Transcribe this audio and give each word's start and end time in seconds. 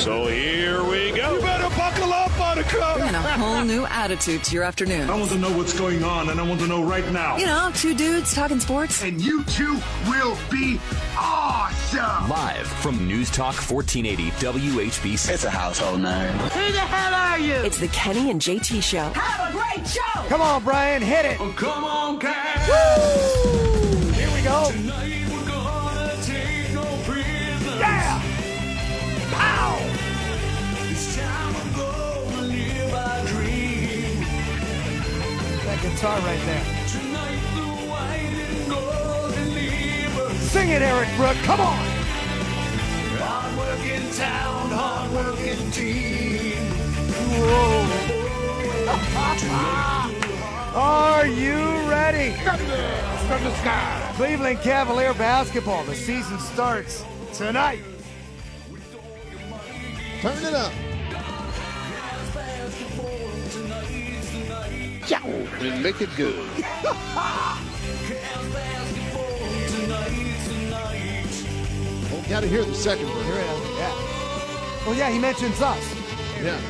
So 0.00 0.26
here 0.28 0.82
we 0.82 1.10
go. 1.12 1.34
You 1.34 1.40
better 1.42 1.68
buckle 1.76 2.10
up, 2.10 2.30
Buttercup. 2.38 2.96
Bringing 2.96 3.14
a 3.14 3.20
whole 3.20 3.62
new 3.62 3.84
attitude 3.84 4.42
to 4.44 4.54
your 4.54 4.64
afternoon. 4.64 5.10
I 5.10 5.14
want 5.14 5.30
to 5.30 5.38
know 5.38 5.54
what's 5.54 5.78
going 5.78 6.02
on, 6.02 6.30
and 6.30 6.40
I 6.40 6.42
want 6.42 6.58
to 6.60 6.66
know 6.66 6.82
right 6.82 7.06
now. 7.12 7.36
You 7.36 7.44
know, 7.44 7.70
two 7.74 7.94
dudes 7.94 8.34
talking 8.34 8.60
sports. 8.60 9.02
And 9.02 9.20
you 9.20 9.44
two 9.44 9.78
will 10.08 10.38
be 10.50 10.80
awesome. 11.18 12.30
Live 12.30 12.66
from 12.66 13.06
News 13.06 13.30
Talk 13.30 13.56
1480 13.56 14.30
WHBC. 14.40 15.34
It's 15.34 15.44
a 15.44 15.50
household 15.50 16.00
name. 16.00 16.32
Who 16.32 16.72
the 16.72 16.80
hell 16.80 17.12
are 17.12 17.38
you? 17.38 17.56
It's 17.56 17.78
the 17.78 17.88
Kenny 17.88 18.30
and 18.30 18.40
JT 18.40 18.82
Show. 18.82 19.10
Have 19.12 19.50
a 19.50 19.52
great 19.52 19.86
show. 19.86 20.28
Come 20.28 20.40
on, 20.40 20.64
Brian, 20.64 21.02
hit 21.02 21.26
it. 21.26 21.38
Oh, 21.38 21.52
come 21.54 21.84
on, 21.84 22.18
Cat. 22.18 22.66
Woo! 22.70 23.69
Guitar 36.00 36.18
right 36.20 36.40
there. 36.46 36.64
Tonight 36.88 37.40
the 37.54 37.60
white 37.90 38.32
and 38.32 38.70
gold 38.70 39.34
deliver. 39.34 40.34
Sing 40.36 40.70
it, 40.70 40.80
Eric 40.80 41.10
Brook. 41.18 41.36
Come 41.44 41.60
on. 41.60 41.76
Hard 43.18 43.54
working 43.58 44.10
town, 44.12 44.70
hard 44.70 45.12
working 45.12 45.70
team. 45.72 46.56
Are 50.74 51.26
you 51.26 51.58
ready? 51.90 52.32
From 53.28 53.44
the 53.44 53.54
sky. 53.56 54.12
Cleveland 54.16 54.60
Cavalier 54.62 55.12
basketball. 55.12 55.84
The 55.84 55.94
season 55.94 56.38
starts 56.38 57.04
tonight. 57.34 57.82
Turn 60.22 60.42
it 60.44 60.54
up. 60.54 60.72
And 65.12 65.82
make 65.82 66.00
it 66.00 66.08
good. 66.16 66.36
well, 72.10 72.22
got 72.28 72.40
to 72.40 72.48
hear 72.48 72.64
the 72.64 72.74
second 72.74 73.06
verse. 73.06 73.24
Here 73.24 73.34
it 73.34 73.40
is. 73.40 73.78
Yeah. 73.78 74.86
Well, 74.86 74.94
yeah, 74.94 75.10
he 75.10 75.18
mentions 75.18 75.60
us. 75.60 75.82
Yeah. 76.40 76.60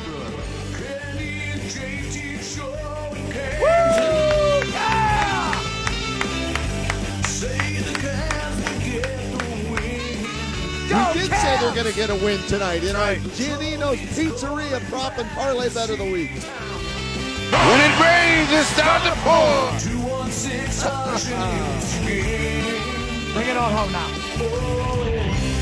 Woo! 3.61 3.67
Yeah! 4.71 5.11
We 11.13 11.19
did 11.19 11.31
say 11.31 11.57
they're 11.59 11.75
going 11.75 11.85
to 11.85 11.93
get 11.93 12.09
a 12.09 12.15
win 12.15 12.39
tonight 12.47 12.83
in 12.83 12.95
our 12.95 13.13
Giannino's 13.13 13.99
Pizzeria 14.17 14.79
Prop 14.89 15.17
and 15.19 15.29
Parlay 15.29 15.69
Bet 15.69 15.91
of 15.91 15.99
the 15.99 16.11
Week. 16.11 16.31
When 18.21 18.29
it 18.29 18.35
rains, 18.37 18.51
it's 18.53 18.73
time 18.77 19.01
to 19.01 19.13
pour. 19.21 19.71
Bring 23.33 23.47
it 23.49 23.57
on 23.57 23.71
home 23.71 23.91
now. 23.91 24.09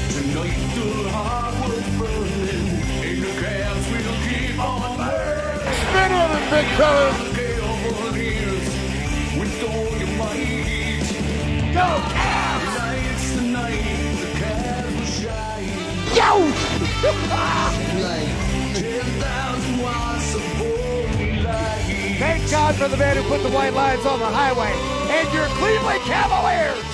Tonight 0.09 0.59
the 0.75 1.09
hard 1.09 1.53
work 1.61 1.87
burning, 1.97 2.67
and 3.05 3.17
the 3.23 3.31
Cavs 3.39 3.85
God 22.69 22.77
for 22.77 22.87
the 22.87 22.97
man 22.97 23.17
who 23.17 23.23
put 23.23 23.41
the 23.41 23.49
white 23.49 23.73
lines 23.73 24.05
on 24.05 24.19
the 24.19 24.27
highway 24.27 24.71
and 25.11 25.33
your 25.33 25.47
Cleveland 25.57 26.01
Cavaliers. 26.01 26.85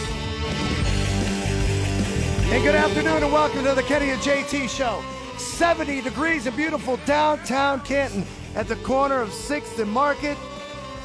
And 2.50 2.64
good 2.64 2.76
afternoon 2.76 3.24
and 3.24 3.34
welcome 3.34 3.66
to 3.66 3.74
the 3.74 3.84
Kenny 3.84 4.12
and 4.12 4.22
JT 4.22 4.70
Show. 4.70 5.04
70 5.38 6.02
degrees 6.02 6.48
in 6.48 6.56
beautiful 6.56 6.98
downtown 7.06 7.82
Canton 7.82 8.26
at 8.56 8.70
the 8.70 8.78
corner 8.78 9.20
of 9.20 9.32
6th 9.32 9.78
and 9.78 9.92
Market. 9.92 10.38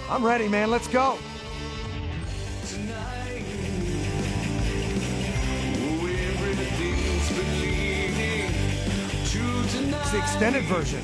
I'm 0.08 0.24
ready, 0.24 0.46
man. 0.46 0.70
Let's 0.70 0.86
go. 0.86 1.18
It's 9.92 10.10
the 10.12 10.18
extended 10.18 10.62
version. 10.64 11.02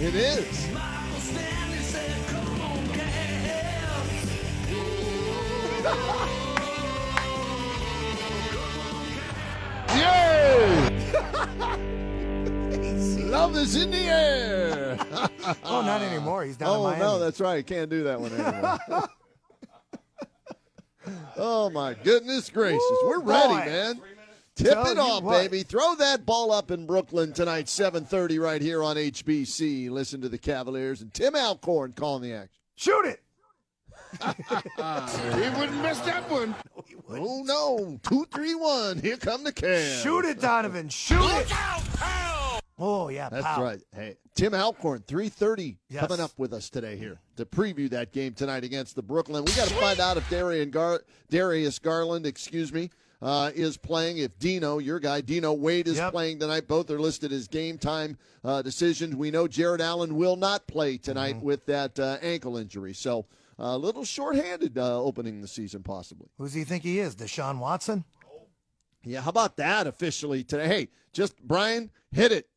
It 0.00 0.16
is. 0.16 0.75
Love 13.30 13.56
is 13.56 13.76
in 13.76 13.90
the 13.90 13.96
air. 13.98 14.98
Oh, 15.62 15.80
not 15.80 16.02
anymore. 16.02 16.42
He's 16.44 16.56
down 16.56 16.70
in 16.70 16.76
oh 16.76 16.98
no, 16.98 17.18
that's 17.20 17.38
right. 17.38 17.64
Can't 17.64 17.88
do 17.88 18.02
that 18.04 18.20
one 18.20 18.32
anymore. 18.32 19.08
oh 21.36 21.70
my 21.70 21.94
goodness 21.94 22.50
gracious, 22.50 22.82
we're 23.04 23.20
ready, 23.20 23.54
boy. 23.54 23.64
man. 23.64 24.00
Tip 24.56 24.72
Tell 24.72 24.86
it 24.86 24.98
off, 24.98 25.22
what. 25.22 25.40
baby. 25.40 25.62
Throw 25.62 25.94
that 25.96 26.26
ball 26.26 26.50
up 26.50 26.72
in 26.72 26.84
Brooklyn 26.86 27.32
tonight, 27.32 27.66
7:30, 27.66 28.40
right 28.40 28.60
here 28.60 28.82
on 28.82 28.96
HBC. 28.96 29.88
Listen 29.88 30.20
to 30.22 30.28
the 30.28 30.38
Cavaliers 30.38 31.00
and 31.00 31.14
Tim 31.14 31.36
Alcorn 31.36 31.92
calling 31.92 32.22
the 32.22 32.32
action. 32.32 32.58
Shoot 32.74 33.04
it. 33.06 33.22
He 35.34 35.60
wouldn't 35.60 35.80
miss 35.82 35.98
that 36.00 36.28
one. 36.30 36.54
Oh 37.08 37.42
no, 37.44 37.98
two, 38.02 38.26
three, 38.34 38.54
one. 38.56 38.98
Here 38.98 39.16
come 39.16 39.44
the 39.44 39.52
Cavs. 39.52 40.02
Shoot 40.02 40.24
it, 40.24 40.40
Donovan. 40.40 40.88
Shoot 40.88 41.20
it. 41.22 41.52
Oh, 42.78 43.08
yeah. 43.08 43.28
That's 43.28 43.44
pow. 43.46 43.62
right. 43.62 43.80
Hey, 43.94 44.16
Tim 44.34 44.54
Alcorn, 44.54 45.00
3.30 45.06 45.76
Yes. 45.88 46.04
coming 46.06 46.20
up 46.22 46.32
with 46.36 46.52
us 46.52 46.68
today 46.68 46.96
here 46.96 47.20
to 47.36 47.46
preview 47.46 47.88
that 47.90 48.12
game 48.12 48.34
tonight 48.34 48.64
against 48.64 48.96
the 48.96 49.02
Brooklyn. 49.02 49.44
We 49.44 49.52
got 49.52 49.68
to 49.68 49.74
find 49.74 50.00
out 50.00 50.16
if 50.16 50.28
Darian 50.28 50.70
Gar- 50.70 51.02
Darius 51.30 51.78
Garland, 51.78 52.26
excuse 52.26 52.72
me, 52.72 52.90
uh, 53.22 53.50
is 53.54 53.76
playing. 53.76 54.18
If 54.18 54.36
Dino, 54.40 54.78
your 54.78 54.98
guy, 54.98 55.20
Dino 55.20 55.52
Wade 55.52 55.86
is 55.88 55.96
Yep. 55.96 56.12
playing 56.12 56.40
tonight. 56.40 56.66
Both 56.68 56.90
are 56.90 56.98
listed 57.00 57.32
as 57.32 57.46
game 57.48 57.78
time 57.78 58.18
uh, 58.44 58.62
decisions. 58.62 59.14
We 59.14 59.30
know 59.30 59.46
Jarrett 59.48 59.80
Allen 59.80 60.16
will 60.16 60.36
not 60.36 60.66
play 60.66 60.98
tonight 60.98 61.36
Mm-hmm. 61.36 61.46
with 61.46 61.64
that 61.66 61.98
uh, 62.00 62.18
ankle 62.20 62.56
injury. 62.58 62.92
So 62.94 63.26
a 63.58 63.76
little 63.78 64.04
shorthanded 64.04 64.76
uh, 64.78 65.02
opening 65.02 65.40
the 65.40 65.48
season, 65.48 65.82
possibly. 65.82 66.28
Who 66.38 66.44
does 66.44 66.54
he 66.54 66.64
think 66.64 66.82
he 66.82 66.98
is? 66.98 67.16
Deshaun 67.16 67.58
Watson? 67.58 68.04
Yeah, 69.04 69.20
how 69.20 69.30
about 69.30 69.56
that 69.58 69.86
officially 69.86 70.42
today? 70.44 70.66
Hey, 70.66 70.88
just 71.12 71.40
Brian, 71.42 71.90
hit 72.10 72.32
it. 72.32 72.48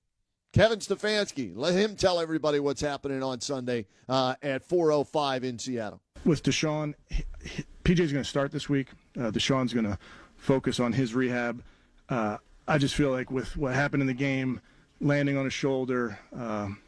Kevin 0.51 0.79
Stefanski, 0.79 1.53
let 1.55 1.75
him 1.75 1.95
tell 1.95 2.19
everybody 2.19 2.59
what's 2.59 2.81
happening 2.81 3.21
on 3.21 3.39
Sunday 3.39 3.85
uh, 4.07 4.33
at 4.41 4.67
4:05 4.67 5.43
in 5.43 5.59
Seattle. 5.59 6.01
with 6.25 6.41
Deshaun, 6.41 6.95
he- 7.09 7.23
he- 7.43 7.63
PJ's 7.83 8.11
going 8.11 8.23
to 8.23 8.29
start 8.29 8.51
this 8.51 8.67
week. 8.67 8.87
Uh, 9.15 9.29
Deshaun's 9.31 9.73
going 9.73 9.85
to 9.85 9.97
focus 10.37 10.79
on 10.79 10.91
his 10.93 11.13
rehab. 11.13 11.63
Uh, 12.09 12.37
I 12.67 12.77
just 12.79 12.95
feel 12.95 13.11
like 13.11 13.29
with 13.29 13.55
what 13.57 13.73
happened 13.75 14.01
in 14.01 14.07
the 14.07 14.13
game, 14.13 14.59
landing 14.99 15.37
on 15.37 15.43
his 15.45 15.53
shoulder, 15.53 16.17
um, 16.35 16.79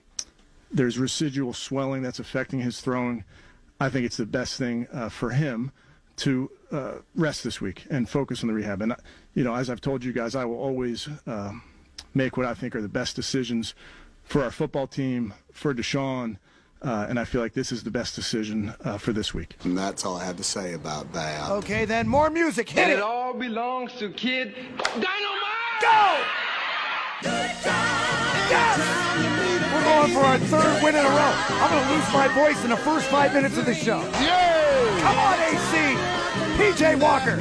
there's 0.71 0.97
residual 0.97 1.53
swelling 1.53 2.01
that's 2.01 2.19
affecting 2.19 2.59
his 2.61 2.81
throwing. 2.81 3.23
I 3.81 3.89
think 3.89 4.05
it's 4.05 4.17
the 4.17 4.25
best 4.27 4.57
thing 4.57 4.87
uh, 4.93 5.09
for 5.09 5.31
him 5.31 5.71
to 6.17 6.51
uh, 6.71 6.91
rest 7.15 7.43
this 7.43 7.59
week 7.59 7.85
and 7.89 8.07
focus 8.07 8.43
on 8.43 8.47
the 8.47 8.53
rehab. 8.53 8.81
And, 8.83 8.91
uh, 8.91 8.95
you 9.33 9.43
know, 9.43 9.55
as 9.55 9.69
I've 9.71 9.81
told 9.81 10.03
you 10.03 10.13
guys, 10.13 10.35
I 10.35 10.45
will 10.45 10.59
always 10.59 11.09
uh, 11.25 11.53
make 12.13 12.37
what 12.37 12.45
I 12.45 12.53
think 12.53 12.75
are 12.75 12.81
the 12.81 12.87
best 13.01 13.15
decisions 13.15 13.73
for 14.23 14.43
our 14.43 14.51
football 14.51 14.85
team, 14.85 15.33
for 15.51 15.73
Deshaun. 15.73 16.37
Uh, 16.83 17.07
and 17.09 17.19
I 17.19 17.25
feel 17.25 17.41
like 17.41 17.53
this 17.53 17.71
is 17.71 17.83
the 17.83 17.91
best 17.91 18.15
decision 18.15 18.73
uh, 18.83 18.97
for 18.99 19.13
this 19.13 19.33
week. 19.33 19.55
And 19.63 19.75
that's 19.77 20.05
all 20.05 20.15
I 20.17 20.25
had 20.25 20.37
to 20.37 20.43
say 20.43 20.73
about 20.73 21.11
that. 21.13 21.49
Okay, 21.49 21.85
then 21.85 22.07
more 22.07 22.29
music. 22.29 22.69
Hit 22.69 22.83
And 22.83 22.91
it. 22.91 22.95
it 22.99 23.01
all 23.01 23.33
belongs 23.33 23.93
to 23.93 24.09
Kid 24.09 24.53
Dynamite. 24.77 25.81
Go! 25.81 26.23
Yes! 28.49 29.60
We're 29.81 29.87
going 29.87 30.13
for 30.13 30.19
our 30.19 30.37
third 30.37 30.83
win 30.83 30.95
in 30.95 31.03
a 31.03 31.09
row. 31.09 31.33
I'm 31.57 31.71
going 31.71 31.87
to 31.87 31.93
lose 31.95 32.13
my 32.13 32.27
voice 32.27 32.63
in 32.63 32.69
the 32.69 32.77
first 32.77 33.07
five 33.07 33.33
minutes 33.33 33.57
of 33.57 33.65
the 33.65 33.73
show. 33.73 33.99
Yay! 34.21 35.01
Come 35.01 35.17
on, 35.17 35.39
AC! 35.39 35.97
PJ 36.57 37.01
Walker. 37.01 37.37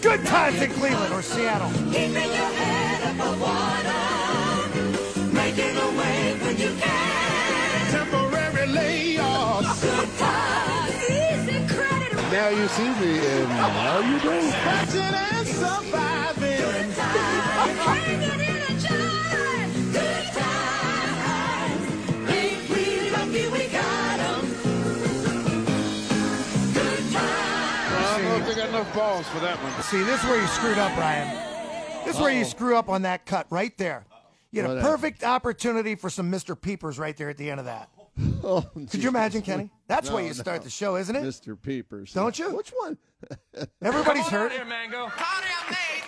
Good 0.00 0.24
times 0.24 0.62
in 0.62 0.70
Cleveland 0.70 1.12
or 1.12 1.20
Seattle. 1.20 1.70
Keeping 1.92 2.14
your 2.14 2.50
head 2.56 3.14
above 3.14 3.40
water. 3.42 3.92
Making 5.34 5.76
a 5.76 5.88
wave 5.98 6.42
when 6.42 6.56
you 6.56 6.74
can. 6.80 7.90
Temporary 7.90 8.66
layoffs. 8.68 9.82
Good 9.82 10.18
times. 10.18 10.94
Easy 11.10 11.74
credit. 11.74 12.14
Now 12.32 12.48
you 12.48 12.68
see 12.68 12.88
me, 12.88 13.18
and 13.18 13.48
now 13.50 13.98
you 13.98 14.18
don't. 14.20 14.50
Catching 14.50 15.02
and 15.02 15.46
surviving. 15.46 16.88
Good 16.88 16.96
times. 16.96 18.45
Enough 28.76 28.94
balls 28.94 29.26
for 29.28 29.40
that 29.40 29.56
one. 29.62 29.72
See, 29.82 30.02
this 30.02 30.22
is 30.22 30.28
where 30.28 30.40
you 30.40 30.46
screwed 30.48 30.78
up, 30.78 30.96
Ryan. 30.96 31.34
This 32.04 32.16
is 32.16 32.20
where 32.20 32.32
you 32.32 32.44
screw 32.44 32.76
up 32.76 32.88
on 32.88 33.02
that 33.02 33.26
cut 33.26 33.46
right 33.50 33.76
there. 33.78 34.04
You 34.52 34.62
had 34.62 34.70
a 34.70 34.74
What 34.74 34.82
happened? 34.82 35.00
perfect 35.02 35.24
opportunity 35.24 35.94
for 35.94 36.08
some 36.10 36.30
Mr. 36.30 36.60
Peepers 36.60 36.98
right 36.98 37.16
there 37.16 37.28
at 37.28 37.36
the 37.36 37.50
end 37.50 37.60
of 37.60 37.66
that. 37.66 37.88
Oh, 38.42 38.64
Could 38.90 39.02
you 39.02 39.08
imagine, 39.08 39.42
Kenny? 39.42 39.70
That's 39.88 40.08
why 40.08 40.20
No, 40.22 40.28
you 40.28 40.34
start 40.34 40.62
the 40.62 40.70
show, 40.70 40.96
isn't 40.96 41.14
it? 41.16 41.22
Mr. 41.22 41.60
Peepers. 41.60 42.12
Don't 42.12 42.38
you? 42.38 42.54
Which 42.56 42.70
one? 42.70 42.96
Everybody's 43.82 44.26
hurt. 44.28 44.52
Mango. 44.68 45.06
Howdy, 45.08 45.46
I'm 45.64 45.70
Nate. 45.72 46.04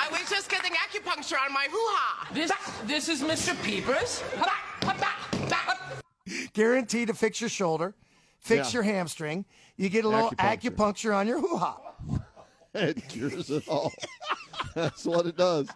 I 0.00 0.08
was 0.10 0.28
just 0.30 0.50
getting 0.50 0.72
acupuncture 0.72 1.36
on 1.44 1.52
my 1.52 1.66
hoo-ha. 1.70 2.28
This 2.32 2.50
this 2.86 3.08
is 3.10 3.22
Mr. 3.22 3.54
Peepers. 3.62 4.22
Guaranteed 6.54 7.08
to 7.08 7.14
fix 7.14 7.40
your 7.40 7.50
shoulder, 7.50 7.94
fix 8.40 8.68
Yeah. 8.72 8.78
your 8.78 8.82
hamstring. 8.84 9.44
You 9.76 9.88
get 9.90 10.04
a 10.04 10.08
little 10.08 10.30
Acupuncture. 10.30 10.70
acupuncture, 10.76 11.16
on 11.16 11.26
your 11.28 11.40
hoo 11.40 11.56
ha. 11.58 11.78
It 12.74 13.08
cures 13.08 13.50
it 13.50 13.68
all. 13.68 13.92
That's 14.74 15.04
what 15.04 15.26
it 15.26 15.36
does. 15.36 15.68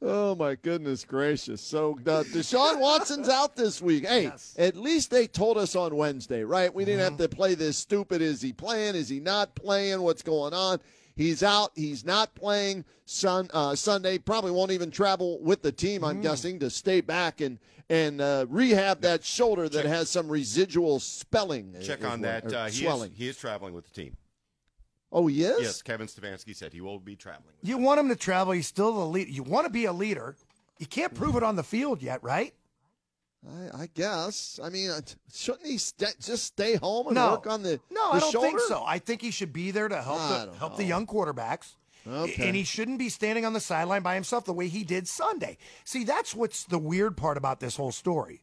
Oh 0.00 0.34
my 0.34 0.54
goodness 0.56 1.04
gracious! 1.04 1.62
So 1.62 1.92
uh, 2.06 2.24
Deshaun 2.24 2.78
Watson's 2.78 3.28
out 3.28 3.56
this 3.56 3.80
week. 3.80 4.06
Hey, 4.06 4.30
at 4.58 4.76
least 4.76 5.10
they 5.10 5.26
told 5.26 5.56
us 5.56 5.74
on 5.74 5.96
Wednesday, 5.96 6.44
right? 6.44 6.72
We 6.74 6.84
didn't 6.84 7.00
have 7.00 7.16
to 7.18 7.28
play 7.28 7.54
this 7.54 7.78
stupid. 7.78 8.20
Is 8.20 8.42
he 8.42 8.52
playing? 8.52 8.96
Is 8.96 9.08
he 9.08 9.18
not 9.18 9.54
playing? 9.54 10.02
What's 10.02 10.22
going 10.22 10.52
on? 10.52 10.80
He's 11.16 11.42
out. 11.42 11.70
He's 11.74 12.04
not 12.04 12.34
playing 12.34 12.84
sun, 13.06 13.48
uh, 13.54 13.74
Sunday. 13.76 14.18
Probably 14.18 14.50
won't 14.50 14.72
even 14.72 14.90
travel 14.90 15.40
with 15.40 15.62
the 15.62 15.72
team. 15.72 16.04
I'm 16.04 16.20
guessing 16.20 16.58
to 16.58 16.68
stay 16.70 17.00
back 17.00 17.40
and 17.40 17.58
and 17.88 18.20
uh, 18.20 18.46
rehab 18.48 19.00
that 19.02 19.24
shoulder 19.24 19.68
that 19.68 19.84
has 19.86 20.10
some 20.10 20.28
residual 20.28 21.00
spelling. 21.00 21.76
Check 21.82 22.04
on 22.04 22.20
what- 22.20 22.22
that. 22.22 22.52
Uh, 22.52 22.64
he, 22.64 22.70
is, 22.70 22.78
swelling. 22.80 23.12
he 23.14 23.28
is 23.28 23.36
traveling 23.38 23.72
with 23.72 23.86
the 23.86 24.02
team. 24.02 24.16
Oh, 25.16 25.28
he 25.28 25.44
is. 25.44 25.60
Yes, 25.62 25.80
Kevin 25.82 26.08
Stefanski 26.08 26.54
said 26.56 26.72
he 26.72 26.80
will 26.80 26.98
be 26.98 27.14
traveling. 27.14 27.54
You 27.62 27.78
want 27.78 28.00
him 28.00 28.08
to 28.08 28.16
travel. 28.16 28.52
He's 28.52 28.66
still 28.66 28.92
the 28.92 29.06
lead. 29.06 29.28
You 29.28 29.44
want 29.44 29.64
to 29.64 29.70
be 29.72 29.84
a 29.84 29.92
leader. 29.92 30.34
You 30.80 30.86
can't 30.86 31.14
prove 31.14 31.36
it 31.36 31.44
on 31.44 31.54
the 31.54 31.62
field 31.62 32.02
yet, 32.02 32.22
right? 32.24 32.52
I, 33.48 33.82
I 33.82 33.88
guess. 33.94 34.58
I 34.62 34.70
mean, 34.70 34.90
uh, 34.90 35.00
shouldn't 35.32 35.66
he 35.66 35.78
st- 35.78 36.18
just 36.20 36.44
stay 36.44 36.74
home 36.76 37.06
and 37.08 37.14
No. 37.14 37.30
work 37.32 37.46
on 37.46 37.62
the 37.62 37.78
No, 37.90 38.10
the 38.10 38.16
I 38.16 38.20
don't 38.32 38.42
think 38.42 38.58
so. 38.60 38.82
I 38.86 38.98
think 38.98 39.22
he 39.22 39.30
should 39.30 39.52
be 39.52 39.70
there 39.70 39.86
to 39.88 40.02
help 40.02 40.20
I 40.20 40.38
the, 40.40 40.44
don't 40.46 40.56
help 40.56 40.76
the 40.76 40.84
young 40.84 41.06
quarterbacks. 41.06 41.76
Okay. 42.06 42.48
And 42.48 42.56
he 42.56 42.64
shouldn't 42.64 42.98
be 42.98 43.08
standing 43.08 43.46
on 43.46 43.52
the 43.52 43.60
sideline 43.60 44.02
by 44.02 44.14
himself 44.14 44.44
the 44.44 44.52
way 44.52 44.68
he 44.68 44.82
did 44.82 45.06
Sunday. 45.08 45.56
See, 45.84 46.04
that's 46.04 46.34
what's 46.34 46.64
the 46.64 46.78
weird 46.78 47.16
part 47.16 47.36
about 47.38 47.60
this 47.60 47.76
whole 47.76 47.92
story. 47.92 48.42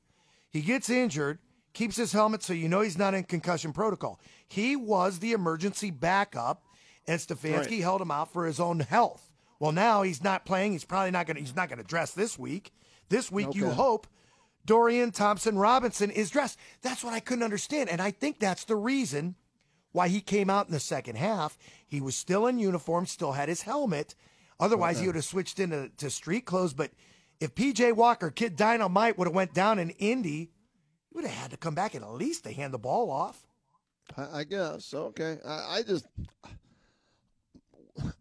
He 0.49 0.61
gets 0.61 0.89
injured, 0.89 1.39
keeps 1.73 1.95
his 1.95 2.11
helmet 2.11 2.43
so 2.43 2.53
you 2.53 2.67
know 2.69 2.81
he's 2.81 2.97
not 2.97 3.13
in 3.13 3.23
concussion 3.23 3.73
protocol. 3.73 4.19
He 4.47 4.75
was 4.75 5.19
the 5.19 5.31
emergency 5.31 5.91
backup, 5.91 6.63
and 7.07 7.19
Stefanski 7.19 7.57
Right. 7.57 7.81
held 7.81 8.01
him 8.01 8.11
out 8.11 8.31
for 8.33 8.45
his 8.45 8.59
own 8.59 8.79
health. 8.81 9.29
Well, 9.59 9.71
now 9.71 10.01
he's 10.01 10.23
not 10.23 10.45
playing. 10.45 10.71
He's 10.73 10.85
probably 10.85 11.11
not 11.11 11.27
going. 11.27 11.35
to 11.35 11.41
He's 11.41 11.55
not 11.55 11.69
going 11.69 11.79
to 11.79 11.85
dress 11.85 12.11
this 12.13 12.37
week. 12.37 12.71
This 13.09 13.31
week, 13.31 13.53
you 13.55 13.69
hope 13.69 14.07
Dorian 14.65 15.11
Thompson 15.11 15.57
Robinson 15.57 16.09
is 16.11 16.29
dressed. 16.29 16.57
That's 16.81 17.03
what 17.03 17.13
I 17.13 17.19
couldn't 17.19 17.43
understand, 17.43 17.89
and 17.89 18.01
I 18.01 18.11
think 18.11 18.39
that's 18.39 18.63
the 18.65 18.75
reason 18.75 19.35
why 19.91 20.07
he 20.07 20.21
came 20.21 20.49
out 20.49 20.67
in 20.67 20.73
the 20.73 20.79
second 20.79 21.17
half. 21.17 21.57
He 21.85 21.99
was 22.01 22.15
still 22.15 22.47
in 22.47 22.57
uniform, 22.59 23.05
still 23.05 23.33
had 23.33 23.49
his 23.49 23.63
helmet. 23.63 24.15
Otherwise, 24.59 24.99
he 24.99 25.07
would 25.07 25.15
have 25.15 25.25
switched 25.25 25.59
into 25.59 25.89
to 25.97 26.09
street 26.09 26.45
clothes. 26.45 26.73
But 26.73 26.91
if 27.39 27.53
PJ 27.55 27.93
Walker, 27.95 28.29
Kid 28.29 28.55
Dynamite, 28.55 29.17
would 29.17 29.27
have 29.27 29.35
went 29.35 29.53
down 29.53 29.79
in 29.79 29.89
Indy, 29.91 30.51
he 31.11 31.15
would 31.15 31.25
have 31.25 31.33
had 31.33 31.51
to 31.51 31.57
come 31.57 31.75
back 31.75 31.93
and 31.93 32.03
at 32.03 32.13
least 32.13 32.45
to 32.45 32.53
hand 32.53 32.73
the 32.73 32.79
ball 32.79 33.11
off. 33.11 33.45
I, 34.17 34.39
I 34.39 34.43
guess. 34.45 34.93
Okay. 34.93 35.37
I, 35.45 35.77
I 35.77 35.83
just. 35.83 36.05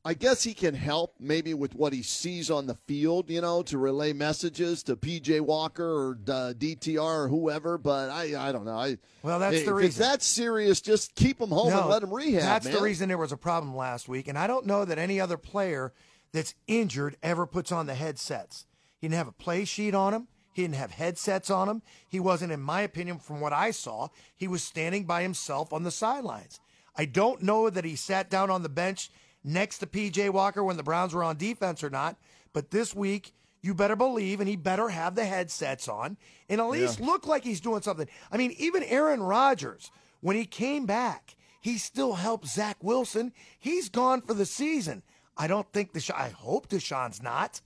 I 0.05 0.15
guess 0.15 0.43
he 0.43 0.53
can 0.53 0.75
help 0.75 1.15
maybe 1.21 1.55
with 1.55 1.75
what 1.75 1.93
he 1.93 2.03
sees 2.03 2.51
on 2.51 2.67
the 2.67 2.75
field, 2.75 3.31
you 3.31 3.41
know, 3.41 3.63
to 3.63 3.79
relay 3.79 4.13
messages 4.13 4.83
to 4.83 4.97
PJ 4.97 5.41
Walker 5.41 5.87
or 5.87 6.19
uh, 6.29 6.53
DTR 6.59 6.99
or 6.99 7.29
whoever. 7.29 7.79
But 7.79 8.11
I, 8.11 8.49
I 8.49 8.53
don't 8.53 8.65
know. 8.65 8.77
I 8.77 8.99
Well, 9.23 9.39
that's 9.39 9.59
if 9.59 9.67
the 9.67 9.73
reason. 9.73 10.03
that 10.03 10.23
serious, 10.23 10.81
just 10.81 11.15
keep 11.15 11.41
him 11.41 11.51
home 11.51 11.73
and 11.73 11.89
let 11.89 12.03
him 12.03 12.13
rehab. 12.13 12.43
That's 12.43 12.67
man. 12.67 12.75
the 12.75 12.83
reason 12.83 13.09
there 13.09 13.17
was 13.17 13.33
a 13.33 13.37
problem 13.37 13.75
last 13.77 14.09
week. 14.09 14.27
And 14.27 14.37
I 14.37 14.49
don't 14.49 14.67
know 14.67 14.85
that 14.85 14.99
any 14.99 15.21
other 15.21 15.39
player 15.39 15.93
that's 16.33 16.55
injured 16.67 17.17
ever 17.23 17.47
puts 17.47 17.71
on 17.71 17.87
the 17.87 17.95
headsets. 17.95 18.67
He 18.99 19.07
didn't 19.07 19.19
have 19.19 19.29
a 19.29 19.33
play 19.33 19.65
sheet 19.65 19.95
on 19.95 20.13
him. 20.13 20.29
He 20.52 20.62
didn't 20.62 20.76
have 20.76 20.91
headsets 20.91 21.50
on 21.50 21.69
him. 21.69 21.82
He 22.08 22.20
wasn't, 22.20 22.52
in 22.52 22.61
my 22.61 22.81
opinion, 22.82 23.19
from 23.19 23.41
what 23.41 23.52
I 23.52 23.70
saw, 23.70 24.08
he 24.37 24.49
was 24.49 24.62
standing 24.62 25.05
by 25.05 25.23
himself 25.23 25.73
on 25.73 25.85
the 25.85 25.91
sidelines. 25.91 26.61
I 26.97 27.05
don't 27.05 27.43
know 27.43 27.70
that 27.70 27.85
he 27.85 27.97
sat 27.97 28.31
down 28.31 28.50
on 28.50 28.62
the 28.62 28.69
bench 28.69 29.11
next 29.44 29.79
to 29.79 29.87
PJ 29.87 30.31
Walker 30.31 30.62
when 30.62 30.76
the 30.76 30.82
Browns 30.82 31.14
were 31.14 31.25
on 31.25 31.37
defense 31.37 31.82
or 31.85 31.91
not, 31.91 32.17
but 32.52 32.70
this 32.70 32.94
week, 32.94 33.32
you 33.62 33.75
better 33.75 33.97
believe, 33.97 34.41
and 34.41 34.49
he 34.49 34.56
better 34.56 34.88
have 34.88 35.14
the 35.14 35.25
headsets 35.25 35.87
on 35.87 36.17
and 36.49 36.61
at 36.61 36.69
least 36.69 37.00
look 37.00 37.26
like 37.26 37.44
he's 37.44 37.61
doing 37.61 37.82
something. 37.82 38.08
I 38.32 38.37
mean, 38.37 38.55
even 38.58 38.82
Aaron 38.85 39.23
Rodgers, 39.23 39.91
when 40.20 40.37
he 40.37 40.46
came 40.46 40.87
back, 40.87 41.37
he 41.61 41.76
still 41.76 42.14
helped 42.14 42.46
Zach 42.46 42.79
Wilson. 42.82 43.32
He's 43.58 43.88
gone 43.88 44.23
for 44.23 44.35
the 44.35 44.46
season. 44.46 45.03
I 45.37 45.46
don't 45.46 45.70
think 45.73 45.93
Deshaun, 45.93 46.17
I 46.17 46.31
hope 46.31 46.69
Deshaun's 46.69 47.23
not. 47.23 47.61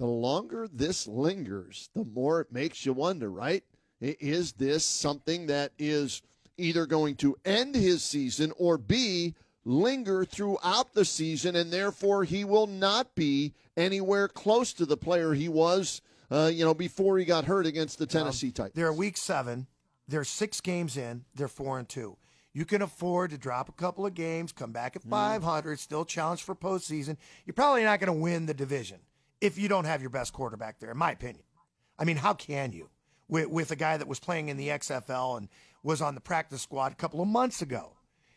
The 0.00 0.06
longer 0.06 0.66
this 0.72 1.06
lingers, 1.06 1.90
the 1.94 2.06
more 2.06 2.40
it 2.40 2.50
makes 2.50 2.86
you 2.86 2.94
wonder, 2.94 3.30
right? 3.30 3.62
Is 4.00 4.52
this 4.52 4.82
something 4.82 5.48
that 5.48 5.72
is 5.78 6.22
either 6.56 6.86
going 6.86 7.16
to 7.16 7.36
end 7.44 7.74
his 7.74 8.02
season 8.02 8.50
or 8.56 8.78
B, 8.78 9.34
linger 9.66 10.24
throughout 10.24 10.94
the 10.94 11.04
season, 11.04 11.54
and 11.54 11.70
therefore 11.70 12.24
he 12.24 12.44
will 12.44 12.66
not 12.66 13.14
be 13.14 13.52
anywhere 13.76 14.26
close 14.26 14.72
to 14.72 14.86
the 14.86 14.96
player 14.96 15.34
he 15.34 15.50
was, 15.50 16.00
uh, 16.30 16.50
you 16.50 16.64
know, 16.64 16.72
before 16.72 17.18
he 17.18 17.26
got 17.26 17.44
hurt 17.44 17.66
against 17.66 17.98
the 17.98 18.06
Tennessee 18.06 18.50
Titans? 18.50 18.74
They're 18.74 18.94
week 18.94 19.18
seven. 19.18 19.66
They're 20.08 20.24
six 20.24 20.62
games 20.62 20.96
in. 20.96 21.26
They're 21.34 21.46
four 21.46 21.78
and 21.78 21.86
two. 21.86 22.16
You 22.54 22.64
can 22.64 22.80
afford 22.80 23.32
to 23.32 23.38
drop 23.38 23.68
a 23.68 23.72
couple 23.72 24.06
of 24.06 24.14
games, 24.14 24.50
come 24.50 24.72
back 24.72 24.96
at 24.96 25.02
500, 25.02 25.78
still 25.78 26.06
challenge 26.06 26.42
for 26.42 26.54
postseason. 26.54 27.18
You're 27.44 27.52
probably 27.52 27.84
not 27.84 28.00
going 28.00 28.06
to 28.06 28.18
win 28.18 28.46
the 28.46 28.54
division 28.54 29.00
if 29.40 29.58
you 29.58 29.68
don't 29.68 29.84
have 29.84 30.00
your 30.00 30.10
best 30.10 30.32
quarterback 30.32 30.78
there, 30.78 30.90
in 30.90 30.98
my 30.98 31.12
opinion. 31.12 31.44
I 31.98 32.04
mean, 32.04 32.16
how 32.16 32.34
can 32.34 32.72
you 32.72 32.88
with, 33.28 33.48
with 33.48 33.70
a 33.70 33.76
guy 33.76 33.96
that 33.96 34.08
was 34.08 34.18
playing 34.18 34.48
in 34.48 34.56
the 34.56 34.68
XFL 34.68 35.38
and 35.38 35.48
was 35.82 36.02
on 36.02 36.14
the 36.14 36.20
practice 36.20 36.62
squad 36.62 36.92
a 36.92 36.96
couple 36.96 37.20
of 37.20 37.28
months 37.28 37.62
ago? 37.62 37.92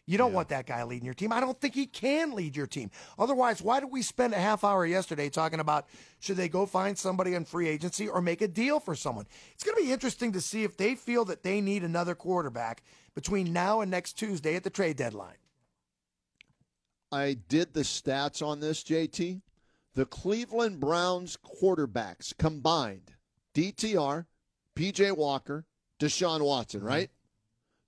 You 0.06 0.18
don't 0.18 0.34
want 0.34 0.50
that 0.50 0.66
guy 0.66 0.84
leading 0.84 1.06
your 1.06 1.14
team. 1.14 1.32
I 1.32 1.40
don't 1.40 1.60
think 1.60 1.76
he 1.76 1.86
can 1.86 2.34
lead 2.34 2.58
your 2.58 2.68
team. 2.68 2.92
Otherwise, 3.18 3.62
why 3.62 3.80
did 3.80 3.90
we 3.90 4.02
spend 4.02 4.34
a 4.34 4.38
half 4.38 4.66
hour 4.66 4.86
yesterday 4.86 5.30
talking 5.30 5.62
about 5.62 5.88
should 6.20 6.36
they 6.36 6.50
go 6.50 6.66
find 6.66 6.98
somebody 6.98 7.36
in 7.36 7.46
free 7.46 7.70
agency 7.70 8.10
or 8.10 8.22
make 8.22 8.42
a 8.42 8.48
deal 8.50 8.82
for 8.82 8.96
someone? 8.96 9.26
It's 9.54 9.64
going 9.64 9.78
to 9.78 9.84
be 9.84 9.94
interesting 9.94 10.34
to 10.34 10.42
see 10.42 10.66
if 10.66 10.76
they 10.76 10.96
feel 10.96 11.24
that 11.26 11.44
they 11.44 11.62
need 11.62 11.84
another 11.84 12.16
quarterback 12.16 12.84
between 13.16 13.54
now 13.54 13.80
and 13.80 13.90
next 13.90 14.14
Tuesday 14.14 14.56
at 14.56 14.64
the 14.64 14.70
trade 14.70 14.98
deadline. 14.98 15.38
I 17.10 17.38
did 17.48 17.74
the 17.74 17.82
stats 17.82 18.46
on 18.46 18.60
this, 18.60 18.84
JT. 18.84 19.42
The 19.96 20.06
Cleveland 20.06 20.80
Browns 20.80 21.38
quarterbacks 21.38 22.36
combined, 22.36 23.12
DTR, 23.54 24.26
PJ 24.76 25.16
Walker, 25.16 25.66
Deshaun 26.00 26.44
Watson, 26.44 26.80
mm-hmm. 26.80 26.90
right? 26.90 27.10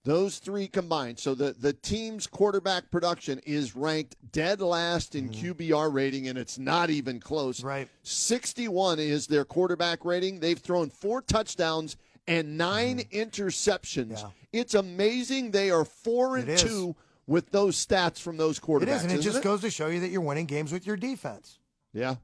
Those 0.03 0.37
three 0.37 0.67
combined. 0.67 1.17
So 1.17 1.33
the, 1.33 1.53
the 1.53 1.73
team's 1.73 2.27
quarterback 2.27 2.91
production 2.91 3.39
is 3.43 3.75
ranked 3.75 4.15
dead 4.31 4.61
last 4.61 5.15
in 5.15 5.29
mm-hmm. 5.29 5.47
QBR 5.47 5.91
rating, 5.91 6.27
and 6.27 6.37
it's 6.37 6.59
not 6.59 6.91
even 6.91 7.19
close. 7.19 7.63
Right. 7.63 7.89
61 8.03 8.99
is 8.99 9.25
their 9.25 9.45
quarterback 9.45 10.05
rating. 10.05 10.39
They've 10.39 10.59
thrown 10.59 10.91
four 10.91 11.23
touchdowns 11.23 11.97
and 12.27 12.55
9 12.55 12.99
mm-hmm. 12.99 13.17
interceptions. 13.17 14.23
It's 14.53 14.75
amazing. 14.75 15.49
They 15.51 15.71
are 15.71 15.83
four 15.83 16.37
and 16.37 16.55
two 16.55 16.95
with 17.25 17.49
those 17.49 17.83
stats 17.83 18.21
from 18.21 18.37
those 18.37 18.59
quarterbacks. 18.59 18.83
It 18.83 18.89
is, 18.89 19.03
and 19.05 19.11
it 19.13 19.21
just 19.21 19.39
it? 19.39 19.43
goes 19.43 19.61
to 19.61 19.71
show 19.71 19.87
you 19.87 20.01
that 20.01 20.09
you're 20.09 20.21
winning 20.21 20.45
games 20.45 20.71
with 20.71 20.85
your 20.85 20.97
defense. 20.97 21.57
Yeah. 21.95 22.15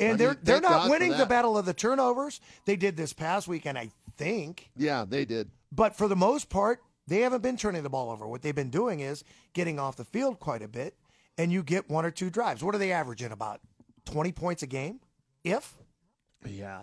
And 0.00 0.14
I 0.14 0.16
they're 0.16 0.28
mean, 0.30 0.38
they're 0.42 0.60
not 0.60 0.70
God 0.70 0.90
winning 0.90 1.16
the 1.16 1.26
battle 1.26 1.58
of 1.58 1.66
the 1.66 1.74
turnovers. 1.74 2.40
They 2.64 2.76
did 2.76 2.96
this 2.96 3.12
past 3.12 3.46
weekend, 3.46 3.76
I 3.78 3.90
think. 4.16 4.70
Yeah, 4.76 5.04
they 5.08 5.24
did. 5.24 5.50
But 5.70 5.96
for 5.96 6.08
the 6.08 6.16
most 6.16 6.48
part, 6.48 6.80
they 7.06 7.20
haven't 7.20 7.42
been 7.42 7.56
turning 7.56 7.82
the 7.82 7.90
ball 7.90 8.10
over. 8.10 8.26
What 8.26 8.42
they've 8.42 8.54
been 8.54 8.70
doing 8.70 9.00
is 9.00 9.24
getting 9.52 9.78
off 9.78 9.96
the 9.96 10.04
field 10.04 10.40
quite 10.40 10.62
a 10.62 10.68
bit, 10.68 10.94
and 11.36 11.52
you 11.52 11.62
get 11.62 11.90
one 11.90 12.04
or 12.04 12.10
two 12.10 12.30
drives. 12.30 12.62
What 12.62 12.74
are 12.74 12.78
they 12.78 12.92
averaging? 12.92 13.32
About 13.32 13.60
20 14.06 14.32
points 14.32 14.62
a 14.62 14.66
game? 14.66 15.00
If? 15.44 15.74
Yeah, 16.46 16.82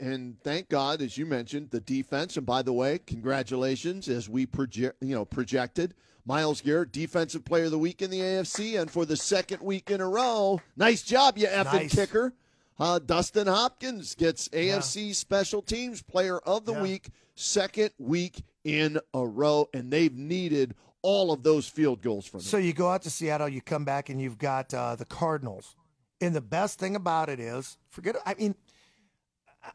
and 0.00 0.36
thank 0.42 0.68
God, 0.68 1.00
as 1.00 1.16
you 1.16 1.26
mentioned, 1.26 1.70
the 1.70 1.80
defense. 1.80 2.36
And 2.36 2.44
by 2.44 2.62
the 2.62 2.72
way, 2.72 2.98
congratulations, 2.98 4.08
as 4.08 4.28
we 4.28 4.46
project, 4.46 4.96
you 5.00 5.14
know, 5.14 5.24
projected. 5.24 5.94
Myles 6.26 6.60
Garrett, 6.60 6.90
Defensive 6.92 7.44
Player 7.44 7.66
of 7.66 7.70
the 7.70 7.78
Week 7.78 8.02
in 8.02 8.10
the 8.10 8.20
AFC, 8.20 8.78
and 8.80 8.90
for 8.90 9.06
the 9.06 9.16
second 9.16 9.62
week 9.62 9.90
in 9.90 10.00
a 10.00 10.08
row, 10.08 10.60
nice 10.76 11.02
job, 11.02 11.38
you 11.38 11.46
effing 11.46 11.72
Nice. 11.72 11.94
kicker. 11.94 12.34
Uh, 12.78 12.98
Dustin 12.98 13.46
Hopkins 13.46 14.14
gets 14.16 14.48
AFC 14.48 15.14
Special 15.14 15.62
Teams 15.62 16.02
Player 16.02 16.38
of 16.40 16.66
the 16.66 16.72
Yeah. 16.74 16.82
Week, 16.82 17.10
second 17.36 17.90
week 17.98 18.42
in 18.64 18.98
a 19.14 19.26
row, 19.26 19.68
and 19.72 19.90
they've 19.92 20.14
needed 20.14 20.74
all 21.00 21.30
of 21.32 21.44
those 21.44 21.68
field 21.68 22.02
goals 22.02 22.26
from 22.26 22.40
him. 22.40 22.44
So 22.46 22.56
you 22.58 22.72
go 22.72 22.90
out 22.90 23.02
to 23.02 23.10
Seattle, 23.10 23.48
you 23.48 23.62
come 23.62 23.84
back, 23.84 24.08
and 24.08 24.20
you've 24.20 24.38
got 24.38 24.74
uh, 24.74 24.96
the 24.96 25.04
Cardinals. 25.04 25.76
And 26.20 26.34
the 26.34 26.40
best 26.40 26.78
thing 26.78 26.96
about 26.96 27.28
it 27.28 27.38
is, 27.38 27.76
forget. 27.88 28.16
I 28.26 28.34
mean, 28.34 28.56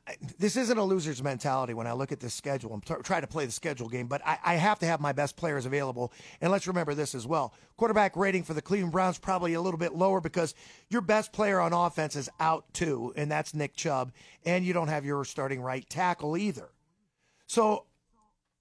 I, 0.07 0.15
this 0.39 0.55
isn't 0.55 0.77
a 0.77 0.83
loser's 0.83 1.21
mentality 1.21 1.73
when 1.73 1.87
I 1.87 1.93
look 1.93 2.11
at 2.11 2.19
this 2.19 2.33
schedule. 2.33 2.73
I'm 2.73 2.81
t- 2.81 2.93
trying 3.03 3.21
to 3.21 3.27
play 3.27 3.45
the 3.45 3.51
schedule 3.51 3.89
game, 3.89 4.07
but 4.07 4.21
I, 4.25 4.37
I 4.43 4.55
have 4.55 4.79
to 4.79 4.85
have 4.85 4.99
my 4.99 5.11
best 5.11 5.35
players 5.35 5.65
available. 5.65 6.11
And 6.39 6.51
let's 6.51 6.67
remember 6.67 6.93
this 6.93 7.13
as 7.15 7.27
well: 7.27 7.53
quarterback 7.77 8.15
rating 8.15 8.43
for 8.43 8.53
the 8.53 8.61
Cleveland 8.61 8.91
Browns 8.91 9.17
probably 9.19 9.53
a 9.53 9.61
little 9.61 9.77
bit 9.77 9.93
lower 9.93 10.21
because 10.21 10.55
your 10.89 11.01
best 11.01 11.33
player 11.33 11.59
on 11.59 11.73
offense 11.73 12.15
is 12.15 12.29
out 12.39 12.73
too, 12.73 13.13
and 13.15 13.29
that's 13.31 13.53
Nick 13.53 13.75
Chubb, 13.75 14.11
and 14.45 14.65
you 14.65 14.73
don't 14.73 14.87
have 14.87 15.05
your 15.05 15.25
starting 15.25 15.61
right 15.61 15.87
tackle 15.89 16.37
either. 16.37 16.69
So 17.47 17.85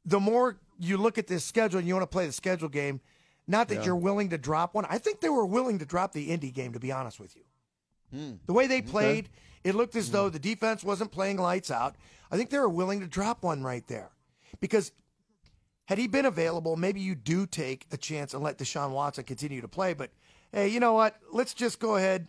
the 0.04 0.20
more 0.20 0.58
you 0.78 0.96
look 0.96 1.18
at 1.18 1.26
this 1.26 1.44
schedule 1.44 1.78
and 1.78 1.86
you 1.86 1.94
want 1.94 2.02
to 2.02 2.12
play 2.12 2.26
the 2.26 2.32
schedule 2.32 2.68
game, 2.68 3.00
not 3.46 3.68
that 3.68 3.76
Yeah. 3.76 3.84
you're 3.86 3.96
willing 3.96 4.30
to 4.30 4.38
drop 4.38 4.74
one. 4.74 4.86
I 4.88 4.98
think 4.98 5.20
they 5.20 5.28
were 5.28 5.46
willing 5.46 5.78
to 5.80 5.84
drop 5.84 6.12
the 6.12 6.30
Indy 6.30 6.50
game, 6.50 6.72
to 6.72 6.80
be 6.80 6.90
honest 6.90 7.20
with 7.20 7.36
you. 7.36 7.42
Hmm. 8.12 8.32
The 8.46 8.52
way 8.52 8.66
they 8.66 8.82
played, 8.82 9.28
it 9.64 9.74
looked 9.74 9.96
as 9.96 10.10
though 10.10 10.28
mm. 10.28 10.32
the 10.32 10.38
defense 10.38 10.82
wasn't 10.82 11.12
playing 11.12 11.36
lights 11.36 11.70
out. 11.70 11.96
I 12.30 12.36
think 12.36 12.50
they 12.50 12.58
were 12.58 12.68
willing 12.68 13.00
to 13.00 13.06
drop 13.06 13.42
one 13.42 13.62
right 13.62 13.86
there. 13.86 14.10
Because 14.60 14.92
had 15.86 15.98
he 15.98 16.06
been 16.06 16.26
available, 16.26 16.76
maybe 16.76 17.00
you 17.00 17.14
do 17.14 17.46
take 17.46 17.86
a 17.90 17.96
chance 17.96 18.32
and 18.34 18.42
let 18.42 18.58
Deshaun 18.58 18.90
Watson 18.90 19.24
continue 19.24 19.60
to 19.60 19.68
play. 19.68 19.92
But 19.92 20.10
hey, 20.52 20.68
you 20.68 20.80
know 20.80 20.92
what? 20.92 21.16
Let's 21.32 21.54
just 21.54 21.78
go 21.78 21.96
ahead 21.96 22.28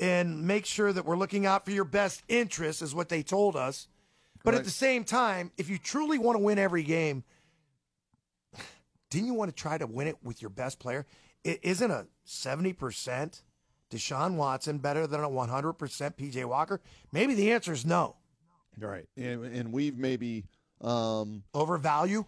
and 0.00 0.46
make 0.46 0.66
sure 0.66 0.92
that 0.92 1.04
we're 1.04 1.16
looking 1.16 1.46
out 1.46 1.64
for 1.64 1.70
your 1.70 1.84
best 1.84 2.22
interests, 2.28 2.82
is 2.82 2.94
what 2.94 3.08
they 3.08 3.22
told 3.22 3.54
us. 3.54 3.88
But 4.44 4.54
at 4.54 4.64
the 4.64 4.70
same 4.70 5.04
time, 5.04 5.52
if 5.56 5.70
you 5.70 5.78
truly 5.78 6.18
want 6.18 6.36
to 6.36 6.42
win 6.42 6.58
every 6.58 6.82
game, 6.82 7.22
didn't 9.10 9.28
you 9.28 9.34
want 9.34 9.54
to 9.54 9.54
try 9.54 9.78
to 9.78 9.86
win 9.86 10.08
it 10.08 10.16
with 10.22 10.42
your 10.42 10.50
best 10.50 10.80
player? 10.80 11.06
It 11.44 11.60
isn't 11.62 11.90
a 11.90 12.06
70% 12.26 13.42
Deshaun 13.92 14.34
Watson 14.34 14.78
better 14.78 15.06
than 15.06 15.20
a 15.22 15.28
100% 15.28 15.76
PJ 16.16 16.44
Walker? 16.46 16.80
Maybe 17.12 17.34
the 17.34 17.52
answer 17.52 17.72
is 17.72 17.84
no. 17.86 18.16
Right. 18.78 19.06
And, 19.16 19.44
and 19.44 19.72
we've 19.72 19.96
maybe 19.98 20.44
um, 20.80 21.42
overvalue. 21.54 22.24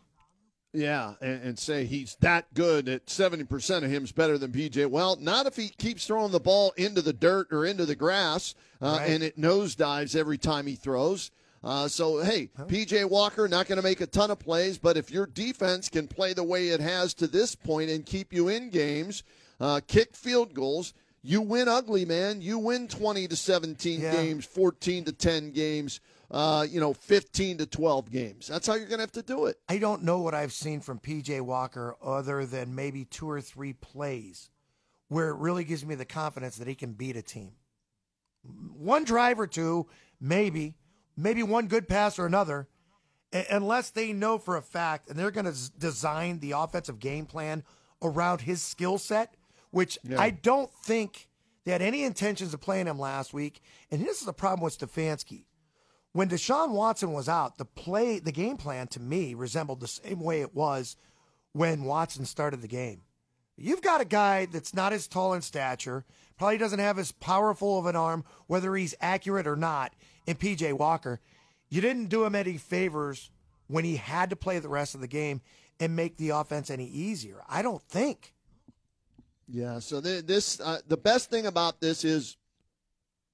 Yeah, 0.76 1.14
and, 1.20 1.42
and 1.42 1.58
say 1.58 1.84
he's 1.84 2.16
that 2.20 2.52
good 2.52 2.88
at 2.88 3.06
70% 3.06 3.84
of 3.84 3.90
him's 3.90 4.10
better 4.10 4.36
than 4.38 4.50
PJ. 4.50 4.86
Well, 4.90 5.16
not 5.20 5.46
if 5.46 5.54
he 5.54 5.68
keeps 5.68 6.04
throwing 6.06 6.32
the 6.32 6.40
ball 6.40 6.72
into 6.76 7.00
the 7.00 7.12
dirt 7.12 7.46
or 7.52 7.64
into 7.64 7.86
the 7.86 7.94
grass 7.94 8.56
uh, 8.82 8.96
Right. 8.98 9.10
and 9.10 9.22
it 9.22 9.38
nosedives 9.38 10.16
every 10.16 10.36
time 10.36 10.66
he 10.66 10.74
throws. 10.74 11.30
Uh, 11.62 11.86
so, 11.88 12.18
hey, 12.22 12.50
PJ 12.58 13.08
Walker 13.08 13.46
not 13.48 13.68
going 13.68 13.76
to 13.76 13.82
make 13.84 14.00
a 14.02 14.06
ton 14.06 14.30
of 14.32 14.38
plays, 14.40 14.76
but 14.76 14.96
if 14.98 15.10
your 15.12 15.26
defense 15.26 15.88
can 15.88 16.06
play 16.08 16.32
the 16.34 16.42
way 16.44 16.68
it 16.68 16.80
has 16.80 17.14
to 17.14 17.26
this 17.28 17.54
point 17.54 17.88
and 17.88 18.04
keep 18.04 18.32
you 18.34 18.48
in 18.48 18.68
games, 18.68 19.22
uh, 19.60 19.80
kick 19.86 20.14
field 20.16 20.52
goals, 20.52 20.92
you 21.26 21.40
win 21.40 21.68
ugly, 21.68 22.04
man. 22.04 22.40
You 22.42 22.58
win 22.58 22.86
20 22.86 23.26
to 23.28 23.34
17 23.36 24.00
Yeah. 24.00 24.12
games, 24.12 24.44
14 24.44 25.04
to 25.06 25.12
10 25.12 25.50
games, 25.52 26.00
uh, 26.30 26.66
you 26.68 26.78
know, 26.80 26.92
15 26.92 27.58
to 27.58 27.66
12 27.66 28.10
games. 28.10 28.46
That's 28.46 28.66
how 28.66 28.74
you're 28.74 28.86
going 28.86 28.98
to 28.98 29.02
have 29.04 29.12
to 29.12 29.22
do 29.22 29.46
it. 29.46 29.58
I 29.68 29.78
don't 29.78 30.02
know 30.02 30.20
what 30.20 30.34
I've 30.34 30.52
seen 30.52 30.80
from 30.80 30.98
PJ 31.00 31.40
Walker 31.40 31.96
other 32.02 32.44
than 32.44 32.74
maybe 32.74 33.04
two 33.06 33.28
or 33.30 33.40
three 33.40 33.72
plays 33.72 34.50
where 35.08 35.30
it 35.30 35.36
really 35.36 35.64
gives 35.64 35.84
me 35.84 35.94
the 35.94 36.04
confidence 36.04 36.56
that 36.56 36.68
he 36.68 36.74
can 36.74 36.92
beat 36.92 37.16
a 37.16 37.22
team. 37.22 37.52
One 38.76 39.04
drive 39.04 39.40
or 39.40 39.46
two, 39.46 39.86
maybe, 40.20 40.74
maybe 41.16 41.42
one 41.42 41.68
good 41.68 41.88
pass 41.88 42.18
or 42.18 42.26
another, 42.26 42.68
unless 43.50 43.90
they 43.90 44.12
know 44.12 44.36
for 44.38 44.56
a 44.56 44.62
fact 44.62 45.08
and 45.08 45.18
they're 45.18 45.30
going 45.30 45.50
to 45.50 45.70
design 45.78 46.40
the 46.40 46.52
offensive 46.52 46.98
game 46.98 47.24
plan 47.26 47.64
around 48.02 48.42
his 48.42 48.60
skill 48.60 48.98
set, 48.98 49.34
which 49.74 49.98
Yeah. 50.02 50.20
I 50.20 50.30
don't 50.30 50.72
think 50.72 51.28
they 51.64 51.72
had 51.72 51.82
any 51.82 52.04
intentions 52.04 52.54
of 52.54 52.60
playing 52.60 52.86
him 52.86 52.98
last 52.98 53.32
week. 53.34 53.60
And 53.90 54.04
this 54.04 54.20
is 54.20 54.26
the 54.26 54.32
problem 54.32 54.62
with 54.62 54.78
Stefanski 54.78 55.44
when 56.14 56.28
Deshaun 56.28 56.70
Watson 56.70 57.12
was 57.12 57.28
out, 57.28 57.58
the 57.58 57.64
play, 57.64 58.20
the 58.20 58.30
game 58.30 58.56
plan 58.56 58.86
to 58.86 59.00
me 59.00 59.34
resembled 59.34 59.80
the 59.80 59.88
same 59.88 60.20
way 60.20 60.40
it 60.40 60.54
was 60.54 60.96
when 61.52 61.82
Watson 61.82 62.24
started 62.24 62.62
the 62.62 62.68
game. 62.68 63.02
You've 63.56 63.82
got 63.82 64.00
a 64.00 64.04
guy 64.04 64.46
that's 64.46 64.72
not 64.72 64.92
as 64.92 65.08
tall 65.08 65.34
in 65.34 65.42
stature, 65.42 66.04
probably 66.38 66.56
doesn't 66.56 66.78
have 66.78 67.00
as 67.00 67.10
powerful 67.10 67.80
of 67.80 67.86
an 67.86 67.96
arm, 67.96 68.24
whether 68.46 68.76
he's 68.76 68.94
accurate 69.00 69.46
or 69.48 69.56
not, 69.56 69.92
in 70.24 70.36
PJ 70.36 70.72
Walker. 70.74 71.20
You 71.68 71.80
didn't 71.80 72.10
do 72.10 72.24
him 72.24 72.36
any 72.36 72.58
favors 72.58 73.32
when 73.66 73.84
he 73.84 73.96
had 73.96 74.30
to 74.30 74.36
play 74.36 74.60
the 74.60 74.68
rest 74.68 74.94
of 74.94 75.00
the 75.00 75.08
game 75.08 75.40
and 75.80 75.96
make 75.96 76.16
the 76.16 76.30
offense 76.30 76.70
any 76.70 76.86
easier. 76.86 77.42
I 77.48 77.62
don't 77.62 77.82
think. 77.82 78.33
Yeah. 79.48 79.78
So 79.78 80.00
th- 80.00 80.24
this, 80.26 80.60
uh, 80.60 80.80
the 80.88 80.96
best 80.96 81.30
thing 81.30 81.46
about 81.46 81.80
this 81.80 82.04
is 82.04 82.36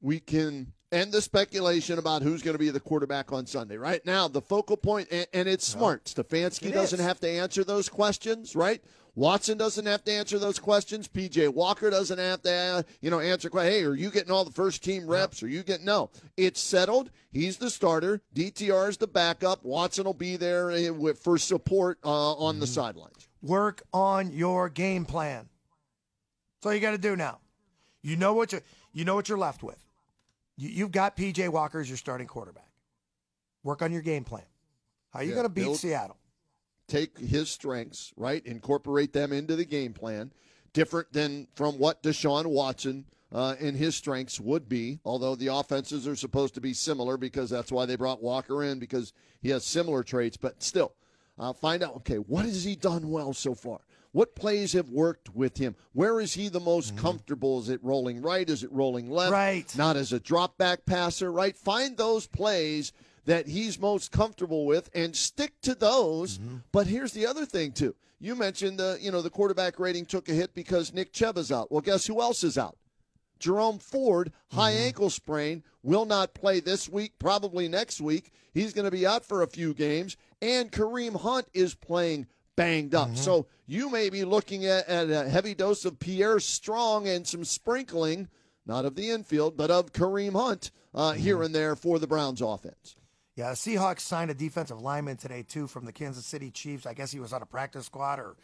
we 0.01 0.19
can 0.21 0.73
end 0.93 1.13
the 1.13 1.23
speculation 1.23 1.99
about 1.99 2.23
who's 2.23 2.43
going 2.43 2.55
to 2.55 2.59
be 2.59 2.71
the 2.71 2.81
quarterback 2.81 3.33
on 3.33 3.47
Sunday. 3.47 3.77
Right 3.77 4.05
now, 4.05 4.27
the 4.29 4.41
focal 4.43 4.77
point, 4.77 5.09
and, 5.13 5.27
and 5.33 5.49
it's 5.49 5.67
smart. 5.67 6.05
Stefanski 6.07 6.67
It 6.67 6.73
doesn't 6.75 6.99
is. 7.01 7.07
have 7.07 7.21
to 7.21 7.29
answer 7.29 7.63
those 7.63 7.89
questions, 7.89 8.57
right? 8.57 8.83
Watson 9.17 9.59
doesn't 9.59 9.87
have 9.87 10.05
to 10.05 10.13
answer 10.13 10.39
those 10.39 10.59
questions. 10.59 11.07
PJ 11.09 11.53
Walker 11.53 11.91
doesn't 11.91 12.19
have 12.19 12.43
to, 12.43 12.53
uh, 12.53 12.83
you 13.01 13.11
know, 13.11 13.21
answer. 13.21 13.51
Hey, 13.53 13.85
are 13.85 13.95
you 13.95 14.11
getting 14.11 14.31
all 14.31 14.45
the 14.45 14.53
first 14.53 14.83
team 14.85 15.07
reps? 15.07 15.43
Are 15.43 15.49
you 15.49 15.63
getting 15.65 15.85
no? 15.85 16.11
It's 16.37 16.61
settled. 16.61 17.11
He's 17.33 17.57
the 17.57 17.71
starter. 17.71 18.23
DTR 18.35 18.89
is 18.89 18.97
the 18.97 19.09
backup. 19.09 19.65
Watson 19.65 20.05
will 20.05 20.15
be 20.15 20.37
there 20.37 20.71
uh, 20.71 21.13
for 21.15 21.39
support 21.39 21.99
uh, 22.05 22.09
on 22.35 22.55
Mm-hmm. 22.55 22.61
the 22.61 22.67
sidelines. 22.69 23.29
Work 23.43 23.83
on 23.93 24.31
your 24.33 24.69
game 24.69 25.05
plan. 25.05 25.49
That's 26.61 26.67
all 26.67 26.75
you 26.75 26.81
got 26.81 26.91
to 26.91 26.99
do 26.99 27.17
now. 27.17 27.39
You 28.03 28.17
know 28.17 28.35
what 28.35 28.53
you 28.53 28.61
you 28.93 29.05
know 29.07 29.15
what 29.15 29.29
you're 29.31 29.39
left 29.39 29.63
with. 29.63 29.79
You, 30.59 30.69
you've 30.69 30.93
got 30.93 31.17
PJ 31.17 31.49
Walker 31.49 31.81
as 31.81 31.89
your 31.89 31.97
starting 31.97 32.27
quarterback. 32.27 32.69
Work 33.63 33.81
on 33.81 33.93
your 33.93 34.03
game 34.03 34.25
plan. 34.25 34.43
How 35.13 35.21
are 35.21 35.23
you 35.23 35.31
Yeah, 35.31 35.35
going 35.37 35.45
to 35.47 35.49
beat 35.53 35.63
build- 35.63 35.79
Seattle? 35.79 36.17
take 36.87 37.17
his 37.19 37.49
strengths, 37.49 38.13
right, 38.17 38.45
incorporate 38.45 39.13
them 39.13 39.33
into 39.33 39.55
the 39.55 39.65
game 39.65 39.93
plan, 39.93 40.33
different 40.73 41.13
than 41.13 41.47
from 41.55 41.79
what 41.79 42.03
Deshaun 42.03 42.47
Watson 42.47 43.05
uh, 43.33 43.55
and 43.61 43.77
his 43.77 43.95
strengths 43.95 44.41
would 44.41 44.69
be. 44.69 44.99
Although 45.05 45.37
the 45.37 45.47
offenses 45.47 46.09
are 46.09 46.17
supposed 46.17 46.53
to 46.55 46.61
be 46.61 46.75
similar 46.75 47.17
because 47.17 47.49
that's 47.49 47.71
why 47.71 47.87
they 47.87 47.95
brought 47.95 48.21
Walker 48.21 48.65
in 48.65 48.81
because 48.81 49.13
he 49.41 49.51
has 49.51 49.65
similar 49.65 50.03
traits. 50.03 50.37
But 50.37 50.63
still, 50.65 50.93
uh, 51.39 51.53
find 51.53 51.83
out 51.85 51.95
okay 51.99 52.17
what 52.17 52.45
has 52.45 52.65
he 52.65 52.75
done 52.75 53.09
well 53.09 53.33
so 53.33 53.55
far. 53.55 53.79
What 54.13 54.35
plays 54.35 54.73
have 54.73 54.91
worked 54.91 55.35
with 55.35 55.59
him? 55.59 55.77
Where 55.93 56.21
is 56.21 56.35
he 56.35 56.49
the 56.49 56.61
most 56.61 56.95
mm-hmm. 56.95 57.05
comfortable? 57.05 57.61
Is 57.61 57.69
it 57.69 57.83
rolling 57.83 58.23
right? 58.23 58.49
Is 58.49 58.65
it 58.65 58.73
rolling 58.73 59.11
left? 59.11 59.33
Right. 59.33 59.77
Not 59.77 59.97
as 59.97 60.13
a 60.13 60.21
drop 60.21 60.59
back 60.59 60.85
passer, 60.85 61.31
right? 61.31 61.57
Find 61.57 61.97
those 61.97 62.27
plays 62.27 62.93
that 63.27 63.47
he's 63.47 63.79
most 63.79 64.11
comfortable 64.11 64.67
with 64.67 64.91
and 64.95 65.15
stick 65.15 65.53
to 65.63 65.75
those. 65.75 66.39
Mm-hmm. 66.39 66.57
But 66.73 66.89
here's 66.89 67.13
the 67.13 67.27
other 67.27 67.47
thing 67.47 67.73
too. 67.73 67.95
You 68.19 68.35
mentioned 68.35 68.79
the 68.79 68.99
you 69.01 69.11
know 69.11 69.23
the 69.23 69.31
quarterback 69.31 69.79
rating 69.79 70.07
took 70.07 70.29
a 70.29 70.33
hit 70.33 70.55
because 70.55 70.93
Nick 70.93 71.13
Chubb 71.13 71.39
is 71.39 71.53
out. 71.53 71.71
Well, 71.71 71.81
guess 71.81 72.07
who 72.07 72.21
else 72.21 72.43
is 72.45 72.59
out? 72.59 72.77
Jerome 73.39 73.79
Ford, 73.79 74.33
high 74.53 74.73
mm-hmm. 74.73 74.83
ankle 74.83 75.11
sprain, 75.11 75.65
will 75.83 76.05
not 76.05 76.35
play 76.35 76.61
this 76.61 76.89
week, 76.89 77.13
probably 77.19 77.69
next 77.69 78.01
week. 78.01 78.33
He's 78.53 78.75
going 78.75 78.85
to 78.85 78.91
be 78.91 79.07
out 79.07 79.25
for 79.25 79.43
a 79.43 79.47
few 79.47 79.73
games. 79.73 80.17
And 80.43 80.71
Kareem 80.71 81.19
Hunt 81.19 81.47
is 81.55 81.75
playing 81.75 82.27
banged 82.61 82.95
up. 82.95 83.17
So 83.17 83.47
you 83.67 83.91
may 83.91 84.11
be 84.11 84.25
looking 84.25 84.67
at, 84.67 84.89
at 84.89 85.11
a 85.11 85.29
heavy 85.29 85.55
dose 85.55 85.85
of 85.85 85.99
Pierre 85.99 86.41
Strong 86.41 87.09
and 87.09 87.27
some 87.27 87.45
sprinkling, 87.45 88.29
not 88.67 88.85
of 88.85 88.95
the 88.95 89.11
infield, 89.11 89.57
but 89.57 89.71
of 89.71 89.93
Kareem 89.93 90.33
Hunt 90.33 90.71
uh, 90.95 91.13
here 91.13 91.43
and 91.43 91.55
there 91.55 91.75
for 91.77 91.99
the 91.99 92.07
Browns 92.07 92.41
offense. 92.41 92.97
Yeah, 93.37 93.51
the 93.51 93.57
Seahawks 93.57 94.01
signed 94.01 94.31
a 94.31 94.35
defensive 94.35 94.81
lineman 94.83 95.17
today 95.17 95.43
too 95.43 95.67
from 95.67 95.87
the 95.87 95.93
Kansas 95.93 96.27
City 96.27 96.51
Chiefs. 96.51 96.85
I 96.85 96.95
guess 96.95 97.11
he 97.11 97.21
was 97.21 97.33
on 97.33 97.43
a 97.43 97.47
practice 97.47 97.87
squad 97.87 98.19
or 98.19 98.37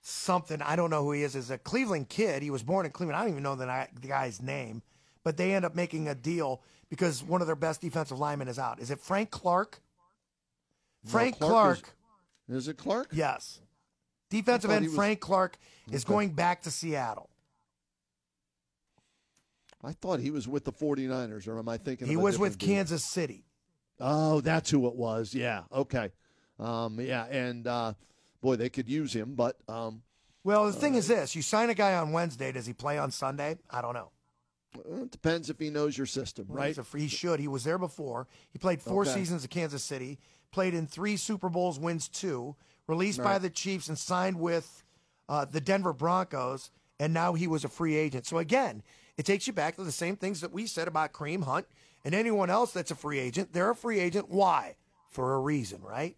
something. 0.00 0.60
I 0.60 0.74
don't 0.74 0.90
know 0.90 1.04
who 1.04 1.12
he 1.12 1.22
is. 1.22 1.36
Is 1.36 1.50
a 1.50 1.58
Cleveland 1.58 2.08
kid. 2.08 2.42
He 2.42 2.50
was 2.50 2.62
born 2.64 2.84
in 2.84 2.92
Cleveland. 2.92 3.16
I 3.16 3.20
don't 3.20 3.30
even 3.30 3.42
know 3.44 3.54
the, 3.54 3.88
the 4.00 4.08
guy's 4.08 4.42
name, 4.42 4.82
but 5.22 5.36
they 5.36 5.54
end 5.54 5.64
up 5.64 5.76
making 5.76 6.08
a 6.08 6.14
deal 6.14 6.62
because 6.90 7.22
one 7.22 7.40
of 7.40 7.46
their 7.46 7.56
best 7.56 7.80
defensive 7.80 8.18
linemen 8.18 8.48
is 8.48 8.58
out. 8.58 8.80
Is 8.80 8.90
it 8.90 8.98
Frank 8.98 9.30
Clark? 9.30 9.80
Frank 11.06 11.38
Clark 11.38 11.52
Clark. 11.52 11.78
Is, 11.78 11.84
is 12.54 12.68
it 12.68 12.76
Clark? 12.78 13.08
Yes. 13.12 13.60
Defensive 14.30 14.70
end 14.70 14.86
was- 14.86 14.94
Frank 14.94 15.20
Clark 15.20 15.58
is 15.90 16.04
Okay. 16.04 16.12
going 16.12 16.30
back 16.34 16.62
to 16.62 16.70
Seattle. 16.70 17.28
I 19.84 19.92
thought 19.92 20.20
he 20.20 20.30
was 20.30 20.46
with 20.46 20.64
the 20.64 20.72
49ers, 20.72 21.48
or 21.48 21.58
am 21.58 21.68
I 21.68 21.76
thinking 21.76 22.06
He 22.06 22.16
was 22.16 22.38
with 22.38 22.58
dude? 22.58 22.68
Kansas 22.68 23.04
City. 23.04 23.44
Oh, 23.98 24.40
that's 24.40 24.70
who 24.70 24.86
it 24.86 24.94
was. 24.94 25.34
Yeah. 25.34 25.64
Okay. 25.72 26.12
Um, 26.58 27.00
yeah, 27.00 27.24
and 27.24 27.66
uh, 27.66 27.94
boy, 28.40 28.56
they 28.56 28.68
could 28.68 28.88
use 28.88 29.12
him, 29.12 29.34
but 29.34 29.56
um, 29.68 30.02
Well, 30.44 30.66
the 30.66 30.72
thing 30.72 30.94
is 30.94 31.08
this: 31.08 31.34
you 31.34 31.42
sign 31.42 31.70
a 31.70 31.74
guy 31.74 31.94
on 31.96 32.12
Wednesday. 32.12 32.52
Does 32.52 32.66
he 32.66 32.72
play 32.72 32.98
on 32.98 33.10
Sunday? 33.10 33.58
I 33.70 33.80
don't 33.82 33.94
know. 33.94 34.10
it 34.74 35.10
depends 35.10 35.50
if 35.50 35.58
he 35.58 35.68
knows 35.68 35.98
your 35.98 36.06
system, 36.06 36.46
Well, 36.48 36.58
right? 36.58 36.78
a 36.78 36.84
he 36.96 37.06
should. 37.08 37.40
He 37.40 37.48
was 37.48 37.64
there 37.64 37.78
before. 37.78 38.26
He 38.50 38.58
played 38.58 38.80
four 38.80 39.02
Okay. 39.02 39.12
seasons 39.14 39.44
at 39.44 39.50
Kansas 39.50 39.82
City. 39.84 40.18
Played 40.52 40.74
in 40.74 40.86
three 40.86 41.16
Super 41.16 41.48
Bowls, 41.48 41.80
wins 41.80 42.08
two. 42.08 42.54
Released 42.86 43.22
by 43.22 43.38
the 43.38 43.48
Chiefs 43.48 43.88
and 43.88 43.98
signed 43.98 44.38
with 44.38 44.82
uh, 45.28 45.44
the 45.44 45.60
Denver 45.60 45.92
Broncos, 45.92 46.70
and 47.00 47.14
now 47.14 47.32
he 47.32 47.46
was 47.46 47.64
a 47.64 47.68
free 47.68 47.96
agent. 47.96 48.26
So 48.26 48.38
again, 48.38 48.82
it 49.16 49.24
takes 49.24 49.46
you 49.46 49.52
back 49.52 49.76
to 49.76 49.84
the 49.84 49.92
same 49.92 50.16
things 50.16 50.40
that 50.40 50.52
we 50.52 50.66
said 50.66 50.88
about 50.88 51.12
Kareem 51.12 51.44
Hunt 51.44 51.66
and 52.04 52.14
anyone 52.14 52.50
else 52.50 52.72
that's 52.72 52.90
a 52.90 52.96
free 52.96 53.18
agent. 53.18 53.52
They're 53.52 53.70
a 53.70 53.76
free 53.76 54.00
agent. 54.00 54.28
Why? 54.28 54.76
For 55.10 55.34
a 55.34 55.40
reason, 55.40 55.80
right? 55.82 56.16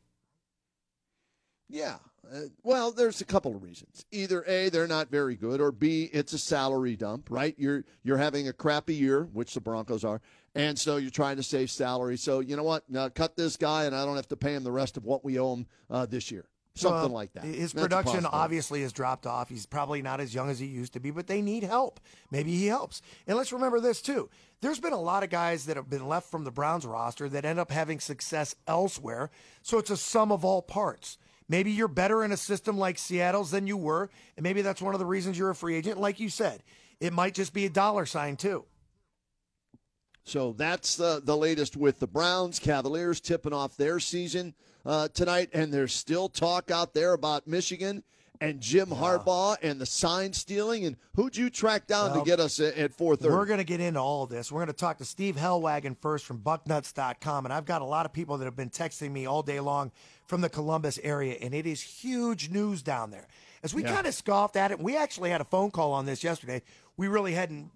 Yeah. 1.69 1.97
Uh, 2.33 2.41
well, 2.63 2.91
there's 2.91 3.21
a 3.21 3.25
couple 3.25 3.55
of 3.55 3.63
reasons. 3.63 4.07
Either 4.11 4.43
A, 4.47 4.69
they're 4.71 4.89
not 4.89 5.11
very 5.11 5.37
good, 5.37 5.61
or 5.61 5.71
B, 5.71 6.09
it's 6.13 6.33
a 6.33 6.39
salary 6.39 6.97
dump, 6.97 7.31
right? 7.31 7.55
You're 7.59 7.85
you're 8.03 8.17
having 8.17 8.49
a 8.49 8.53
crappy 8.53 8.95
year, 8.95 9.29
which 9.33 9.53
the 9.55 9.61
Broncos 9.61 10.05
are, 10.05 10.23
and 10.55 10.79
so 10.79 10.97
you're 10.97 11.11
trying 11.11 11.37
to 11.37 11.43
save 11.43 11.71
salary. 11.71 12.17
So 12.17 12.41
you 12.41 12.57
know 12.57 12.63
what? 12.63 12.89
Now 12.89 13.09
cut 13.09 13.37
this 13.37 13.57
guy, 13.57 13.85
and 13.85 13.95
I 13.95 14.05
don't 14.05 14.17
have 14.17 14.29
to 14.29 14.37
pay 14.37 14.55
him 14.55 14.65
the 14.65 14.73
rest 14.73 14.97
of 14.97 15.05
what 15.05 15.25
we 15.25 15.39
owe 15.39 15.55
him 15.55 15.67
uh, 15.91 16.07
this 16.07 16.31
year. 16.31 16.47
Something 16.77 17.03
Well, 17.03 17.11
like 17.11 17.33
that. 17.35 17.45
His 17.45 17.73
That's 17.73 17.85
production 17.85 18.27
obviously 18.27 18.83
has 18.83 18.93
dropped 18.93 19.27
off. 19.27 19.49
He's 19.49 19.65
probably 19.65 20.03
not 20.03 20.21
as 20.21 20.35
young 20.35 20.51
as 20.51 20.59
he 20.59 20.67
used 20.67 20.95
to 20.95 21.01
be, 21.01 21.13
but 21.13 21.29
they 21.29 21.41
need 21.41 21.63
help. 21.63 22.01
Maybe 22.33 22.51
he 22.57 22.67
helps. 22.67 23.01
And 23.29 23.37
let's 23.37 23.53
remember 23.53 23.79
this 23.79 24.03
too. 24.03 24.29
There's 24.61 24.81
been 24.81 24.93
a 24.93 25.01
lot 25.01 25.23
of 25.23 25.31
guys 25.31 25.67
that 25.67 25.77
have 25.77 25.89
been 25.89 26.09
left 26.09 26.33
from 26.33 26.43
the 26.43 26.51
Browns 26.51 26.85
roster 26.85 27.29
that 27.29 27.45
end 27.45 27.61
up 27.61 27.71
having 27.71 28.01
success 28.01 28.57
elsewhere. 28.67 29.31
So 29.63 29.79
it's 29.79 29.91
a 29.91 29.97
sum 29.97 30.33
of 30.33 30.45
all 30.45 30.63
parts. 30.63 31.17
Maybe 31.49 31.71
you're 31.71 31.87
better 31.87 32.25
in 32.25 32.33
a 32.33 32.37
system 32.37 32.77
like 32.77 32.99
Seattle's 32.99 33.53
than 33.53 33.69
you 33.69 33.77
were, 33.77 34.11
and 34.37 34.43
maybe 34.43 34.63
that's 34.63 34.83
one 34.83 34.95
of 34.95 34.99
the 34.99 35.07
reasons 35.07 35.39
you're 35.39 35.51
a 35.51 35.55
free 35.55 35.77
agent. 35.77 36.01
Like 36.01 36.19
you 36.19 36.29
said, 36.29 36.65
it 36.99 37.13
might 37.13 37.35
just 37.35 37.53
be 37.53 37.67
a 37.67 37.71
dollar 37.71 38.07
sign 38.07 38.37
too. 38.37 38.65
So 40.25 40.53
that's 40.57 40.97
the 40.97 41.21
the 41.23 41.37
latest 41.37 41.77
with 41.77 42.01
the 42.01 42.07
Browns. 42.07 42.59
Cavaliers 42.59 43.21
tipping 43.21 43.53
off 43.53 43.77
their 43.77 44.01
season 44.01 44.55
uh, 44.87 45.09
tonight, 45.09 45.51
and 45.53 45.73
there's 45.73 45.93
still 45.95 46.29
talk 46.29 46.71
out 46.71 46.95
there 46.95 47.13
about 47.13 47.47
Michigan 47.47 48.03
and 48.41 48.61
Jim 48.61 48.89
Harbaugh 48.89 49.57
and 49.63 49.81
the 49.81 49.87
sign 49.87 50.33
stealing. 50.33 50.87
And 50.87 50.97
who'd 51.15 51.37
you 51.37 51.51
track 51.51 51.87
down 51.87 52.11
Well, 52.13 52.25
to 52.25 52.29
get 52.29 52.41
us 52.41 52.59
at, 52.59 52.75
at 52.77 52.97
4:30? 52.97 53.31
We're 53.31 53.47
going 53.47 53.59
to 53.59 53.65
get 53.65 53.81
into 53.81 54.01
all 54.01 54.27
this. 54.27 54.51
We're 54.51 54.61
going 54.61 54.67
to 54.69 54.73
talk 54.73 54.99
to 54.99 55.05
Steve 55.05 55.37
Helwagen 55.37 55.97
first 56.01 56.25
from 56.25 56.39
bucknuts.com. 56.41 57.45
And 57.45 57.53
I've 57.53 57.67
got 57.67 57.83
a 57.83 57.87
lot 57.87 58.07
of 58.07 58.13
people 58.13 58.39
that 58.39 58.45
have 58.47 58.57
been 58.57 58.71
texting 58.71 59.11
me 59.13 59.27
all 59.27 59.43
day 59.43 59.61
long 59.61 59.93
from 60.27 60.41
the 60.41 60.49
Columbus 60.49 60.99
area, 61.03 61.37
and 61.41 61.55
it 61.55 61.67
is 61.67 61.83
huge 61.83 62.49
news 62.49 62.83
down 62.83 63.11
there. 63.11 63.29
As 63.63 63.75
we 63.75 63.83
Yeah. 63.83 63.93
kind 63.95 64.07
of 64.07 64.15
scoffed 64.15 64.57
at 64.57 64.71
it, 64.71 64.79
we 64.81 64.97
actually 64.97 65.31
had 65.31 65.41
a 65.41 65.45
phone 65.45 65.71
call 65.71 65.93
on 65.93 66.07
this 66.07 66.25
yesterday. 66.25 66.63
We 66.97 67.09
really 67.09 67.35
hadn't 67.35 67.71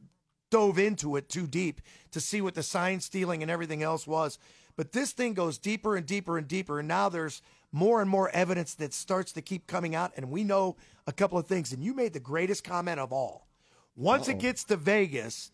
dove 0.51 0.79
into 0.79 1.17
it 1.17 1.29
too 1.29 1.47
deep 1.47 1.81
to 2.11 2.21
see 2.21 2.41
what 2.41 2.55
the 2.55 2.63
sign 2.63 3.01
stealing 3.01 3.43
and 3.43 3.51
everything 3.51 3.83
else 3.83 4.07
was. 4.07 4.39
But 4.77 4.93
this 4.93 5.13
thing 5.13 5.35
goes 5.35 5.59
deeper 5.59 5.97
and 5.97 6.07
deeper 6.07 6.39
and 6.39 6.47
deeper. 6.47 6.79
And 6.79 6.89
now 6.89 7.09
there's 7.09 7.43
more 7.73 8.01
and 8.01 8.09
more 8.09 8.31
evidence 8.31 8.75
that 8.75 8.95
starts 8.95 9.33
to 9.33 9.43
keep 9.43 9.67
coming 9.67 9.95
out. 9.95 10.13
And 10.17 10.31
we 10.31 10.45
know 10.45 10.77
a 11.07 11.13
couple 11.13 11.39
of 11.39 11.47
things. 11.47 11.73
And 11.73 11.83
you 11.83 11.95
made 11.95 12.13
the 12.13 12.21
greatest 12.21 12.65
comment 12.65 13.01
of 13.01 13.13
all. 13.13 13.49
Once 13.97 14.29
it 14.29 14.39
gets 14.39 14.63
to 14.65 14.77
Vegas, 14.77 15.51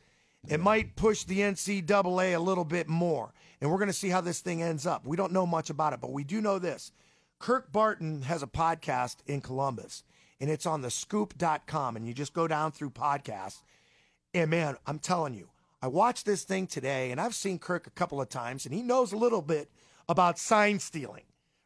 it 0.49 0.61
might 0.61 0.97
push 0.97 1.25
the 1.25 1.39
NCAA 1.41 2.35
a 2.35 2.39
little 2.39 2.65
bit 2.65 2.89
more. 2.89 3.33
And 3.61 3.71
we're 3.71 3.79
going 3.79 3.89
to 3.89 3.95
see 3.95 4.11
how 4.11 4.21
this 4.21 4.41
thing 4.41 4.63
ends 4.63 4.87
up. 4.87 5.07
We 5.07 5.17
don't 5.17 5.33
know 5.33 5.47
much 5.47 5.71
about 5.71 5.95
it, 5.95 6.01
but 6.03 6.13
we 6.13 6.25
do 6.25 6.43
know 6.43 6.59
this. 6.59 6.93
Kirk 7.39 7.73
Barton 7.73 8.23
has 8.23 8.43
a 8.43 8.47
podcast 8.47 9.17
in 9.27 9.41
Columbus, 9.41 10.03
and 10.41 10.51
it's 10.51 10.67
on 10.67 10.83
the 10.83 10.91
scoop.com. 10.91 11.97
And 11.97 12.07
you 12.07 12.13
just 12.13 12.35
go 12.35 12.47
down 12.47 12.73
through 12.73 12.91
podcasts. 12.91 13.63
And 14.35 14.51
man, 14.51 14.77
I'm 14.87 14.99
telling 14.99 15.33
you, 15.35 15.49
I 15.81 15.87
watched 15.87 16.27
this 16.27 16.43
thing 16.43 16.67
today, 16.67 17.11
and 17.13 17.21
I've 17.21 17.35
seen 17.35 17.59
Kirk 17.59 17.87
a 17.87 17.91
couple 17.91 18.21
of 18.21 18.29
times, 18.29 18.67
and 18.67 18.75
he 18.75 18.83
knows 18.83 19.13
a 19.13 19.17
little 19.17 19.43
bit 19.43 19.71
about 20.09 20.39
sign 20.39 20.81
stealing. 20.81 21.23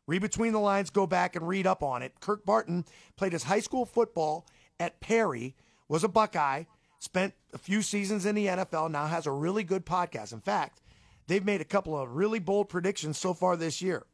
Read 0.07 0.23
between 0.23 0.53
the 0.53 0.61
lines, 0.61 0.91
go 0.91 1.07
back 1.07 1.35
and 1.35 1.47
read 1.49 1.67
up 1.67 1.83
on 1.83 2.03
it. 2.03 2.13
Kirk 2.21 2.45
Barton 2.45 2.85
played 3.17 3.33
his 3.33 3.45
high 3.45 3.61
school 3.61 3.85
football 3.87 4.47
at 4.79 5.01
Perry, 5.01 5.55
was 5.89 6.05
a 6.05 6.09
Buckeye, 6.09 6.65
spent 6.99 7.35
a 7.53 7.59
few 7.59 7.81
seasons 7.83 8.27
in 8.27 8.35
the 8.35 8.47
NFL, 8.47 8.91
now 8.91 9.07
has 9.07 9.27
a 9.27 9.31
really 9.33 9.65
good 9.65 9.87
podcast. 9.87 10.33
In 10.33 10.41
fact, 10.41 10.83
they've 11.27 11.45
made 11.45 11.61
a 11.61 11.65
couple 11.65 11.99
of 11.99 12.13
really 12.15 12.39
bold 12.39 12.69
predictions 12.69 13.19
so 13.19 13.35
far 13.35 13.57
this 13.57 13.81
year. 13.81 14.05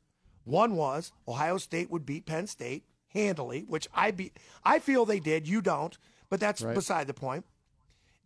One 0.44 0.76
was 0.76 1.12
Ohio 1.26 1.58
State 1.58 1.90
would 1.90 2.04
beat 2.04 2.26
Penn 2.26 2.46
State 2.46 2.84
handily, 3.08 3.64
which 3.66 3.88
I 3.94 4.10
be 4.10 4.32
I 4.64 4.78
feel 4.78 5.04
they 5.06 5.20
did. 5.20 5.48
You 5.48 5.62
don't, 5.62 5.96
but 6.28 6.40
that's 6.40 6.60
Right. 6.60 6.74
beside 6.74 7.06
the 7.06 7.14
point. 7.14 7.46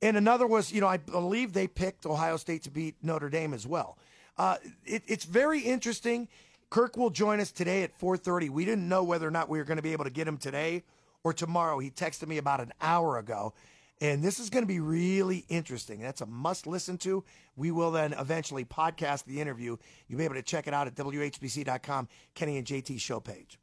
And 0.01 0.17
another 0.17 0.47
was, 0.47 0.73
you 0.73 0.81
know, 0.81 0.87
I 0.87 0.97
believe 0.97 1.53
they 1.53 1.67
picked 1.67 2.07
Ohio 2.07 2.37
State 2.37 2.63
to 2.65 2.71
beat 2.71 2.97
Notre 3.03 3.29
Dame 3.29 3.53
as 3.53 3.67
well. 3.67 3.99
Uh, 4.37 4.57
it, 4.85 5.03
it's 5.07 5.25
very 5.25 5.61
interesting. 5.61 6.29
Kirk 6.71 6.97
will 6.97 7.11
join 7.11 7.41
us 7.41 7.51
today 7.51 7.83
at 7.83 7.99
4:30. 7.99 8.51
We 8.51 8.65
didn't 8.65 8.89
know 8.89 9.03
whether 9.03 9.27
or 9.27 9.31
not 9.31 9.49
we 9.49 9.59
were 9.59 9.65
going 9.65 9.79
to 9.79 9.83
be 9.83 9.93
able 9.93 10.05
to 10.05 10.11
get 10.11 10.29
him 10.29 10.37
today 10.37 10.85
or 11.25 11.33
tomorrow. 11.33 11.79
He 11.79 11.91
texted 11.91 12.29
me 12.29 12.39
about 12.39 12.61
an 12.61 12.73
hour 12.81 13.19
ago, 13.19 13.55
and 14.01 14.23
this 14.23 14.39
is 14.39 14.51
going 14.51 14.63
to 14.63 14.69
be 14.69 14.81
really 14.81 15.45
interesting. 15.49 16.01
That's 16.01 16.21
a 16.21 16.27
must 16.27 16.67
listen 16.67 16.99
to. 16.99 17.25
We 17.57 17.73
will 17.73 17.91
then 17.91 18.13
eventually 18.13 18.65
podcast 18.65 19.25
the 19.25 19.41
interview. 19.41 19.77
You'll 20.07 20.19
be 20.19 20.25
able 20.25 20.37
to 20.37 20.43
check 20.43 20.69
it 20.69 20.75
out 20.75 20.87
at 20.87 20.95
WHBC.com, 20.95 22.09
Kenny 22.35 22.59
and 22.59 22.67
JT 22.67 23.01
show 23.01 23.19
page. 23.19 23.59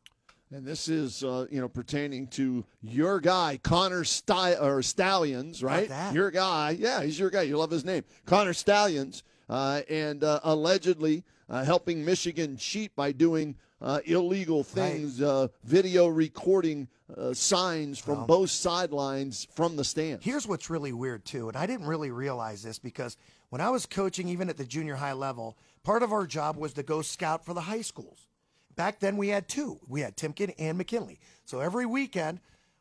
And 0.52 0.66
this 0.66 0.88
is, 0.88 1.24
uh, 1.24 1.48
you 1.50 1.60
know, 1.60 1.68
pertaining 1.68 2.28
to 2.28 2.64
your 2.82 3.20
guy, 3.20 3.60
Connor 3.64 4.04
Sty- 4.04 4.54
or 4.56 4.82
Stalions, 4.84 5.64
right? 5.64 5.90
Your 6.14 6.30
guy. 6.32 6.78
Yeah, 6.80 7.02
he's 7.04 7.20
your 7.20 7.30
guy. 7.32 7.42
You 7.44 7.58
love 7.58 7.72
his 7.72 7.84
name. 7.84 8.04
Connor 8.26 8.54
Stalions, 8.54 9.24
uh, 9.50 9.82
and 9.90 10.24
uh, 10.24 10.40
allegedly 10.44 11.24
uh, 11.50 11.64
helping 11.64 12.06
Michigan 12.06 12.58
cheat 12.58 12.96
by 12.96 13.12
doing 13.12 13.56
uh, 13.82 14.00
illegal 14.06 14.64
things, 14.64 15.22
uh, 15.22 15.48
video 15.64 16.08
recording 16.08 16.88
uh, 17.18 17.34
signs 17.34 18.00
from 18.00 18.26
both 18.26 18.50
sidelines 18.50 19.48
from 19.54 19.76
the 19.76 19.84
stands. 19.84 20.24
Here's 20.24 20.48
what's 20.48 20.70
really 20.70 20.94
weird 20.94 21.26
too, 21.26 21.48
and 21.50 21.58
I 21.58 21.66
didn't 21.66 21.88
really 21.88 22.12
realize 22.12 22.64
this 22.64 22.80
because 22.80 23.18
when 23.50 23.62
I 23.62 23.70
was 23.70 23.86
coaching, 23.86 24.30
even 24.30 24.50
at 24.50 24.58
the 24.58 24.66
junior 24.66 24.96
high 24.96 25.14
level, 25.14 25.58
part 25.84 26.04
of 26.04 26.14
our 26.14 26.26
job 26.26 26.56
was 26.56 26.74
to 26.74 26.84
go 26.84 27.02
scout 27.02 27.46
for 27.46 27.54
the 27.54 27.62
high 27.62 27.82
schools. 27.82 28.28
Back 28.76 29.00
then, 29.00 29.18
we 29.18 29.30
had 29.30 29.48
two. 29.48 29.80
We 29.88 30.02
had 30.02 30.18
Timken 30.18 30.54
and 30.58 30.78
McKinley. 30.78 31.20
So 31.46 31.60
every 31.60 31.86
weekend, 31.86 32.40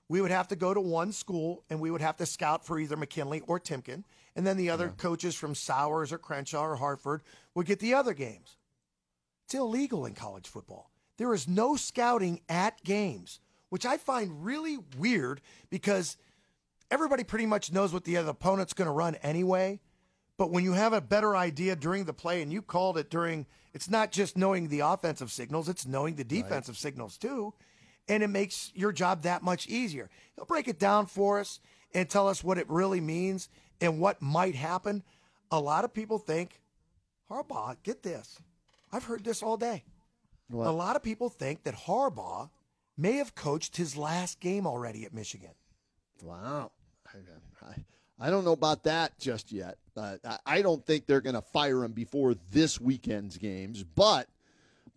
we 0.09 0.21
would 0.21 0.31
have 0.31 0.49
to 0.49 0.57
go 0.57 0.75
to 0.75 0.81
one 0.81 1.13
school 1.13 1.65
and 1.71 1.81
we 1.81 1.91
would 1.91 2.01
have 2.01 2.17
to 2.19 2.27
scout 2.27 2.67
for 2.67 2.79
either 2.79 2.97
McKinley 2.97 3.43
or 3.47 3.59
Timken, 3.59 4.05
and 4.37 4.47
then 4.47 4.57
the 4.57 4.71
other 4.71 4.89
coaches 4.97 5.35
from 5.35 5.55
Souers 5.55 6.13
or 6.13 6.19
Crenshaw 6.19 6.63
or 6.63 6.77
Hartford 6.77 7.23
would 7.55 7.67
get 7.67 7.79
the 7.79 7.95
other 7.95 8.13
games. 8.13 8.57
It's 9.47 9.55
illegal 9.55 10.07
in 10.07 10.15
college 10.15 10.49
football. 10.49 10.91
There 11.17 11.33
is 11.33 11.47
no 11.47 11.77
scouting 11.77 12.41
at 12.49 12.83
games, 12.83 13.41
which 13.69 13.87
I 13.87 13.97
find 13.99 14.45
really 14.45 14.79
weird 14.99 15.41
because 15.71 16.17
everybody 16.91 17.25
pretty 17.25 17.47
much 17.47 17.73
knows 17.73 17.93
what 17.93 18.05
the 18.05 18.17
other 18.17 18.31
opponent's 18.31 18.73
going 18.73 18.87
to 18.87 18.93
run 18.93 19.15
anyway. 19.17 19.81
But 20.37 20.51
when 20.51 20.65
you 20.65 20.73
have 20.73 20.93
a 20.93 21.01
better 21.01 21.37
idea 21.37 21.77
during 21.77 22.05
the 22.05 22.13
play, 22.13 22.43
and 22.43 22.53
you 22.53 22.61
called 22.61 22.99
it 22.99 23.11
during, 23.11 23.47
it's 23.73 23.89
not 23.89 24.11
just 24.11 24.37
knowing 24.37 24.69
the 24.69 24.81
offensive 24.81 25.31
signals, 25.31 25.69
it's 25.69 25.87
knowing 25.87 26.17
the 26.17 26.25
defensive 26.25 26.77
signals 26.77 27.17
too. 27.17 27.55
And 28.09 28.23
it 28.23 28.29
makes 28.29 28.71
your 28.75 28.93
job 28.93 29.23
that 29.23 29.43
much 29.43 29.67
easier. 29.69 30.11
He'll 30.37 30.45
break 30.45 30.69
it 30.69 30.79
down 30.79 31.07
for 31.07 31.41
us 31.41 31.61
and 31.95 32.09
tell 32.09 32.29
us 32.29 32.45
what 32.45 32.59
it 32.59 32.69
really 32.69 33.01
means 33.01 33.49
and 33.81 34.01
what 34.01 34.21
might 34.21 34.55
happen. 34.55 35.03
A 35.51 35.61
lot 35.61 35.85
of 35.85 35.95
people 35.95 36.19
think, 36.19 36.61
Harbaugh, 37.31 37.77
get 37.83 38.03
this. 38.03 38.39
I've 38.93 39.05
heard 39.05 39.25
this 39.25 39.43
all 39.43 39.57
day. 39.57 39.85
What? 40.51 40.67
A 40.67 40.71
lot 40.71 40.97
of 40.97 41.03
people 41.03 41.29
think 41.29 41.65
that 41.65 41.75
Harbaugh 41.75 42.51
may 42.97 43.13
have 43.13 43.35
coached 43.35 43.77
his 43.77 43.97
last 43.97 44.41
game 44.41 44.67
already 44.67 45.05
at 45.05 45.15
Michigan. 45.15 45.51
Wow. 46.23 46.73
I, 47.07 47.67
I, 47.67 47.75
I 48.19 48.31
don't 48.31 48.45
know 48.45 48.53
about 48.53 48.85
that 48.85 49.19
just 49.19 49.53
yet. 49.53 49.79
Uh, 49.97 50.17
I, 50.45 50.63
don't 50.63 50.85
think 50.85 51.07
they're 51.07 51.21
going 51.21 51.35
to 51.35 51.43
fire 51.43 51.85
him 51.85 51.93
before 51.93 52.35
this 52.51 52.81
weekend's 52.81 53.39
games, 53.39 53.85
but 53.85 54.29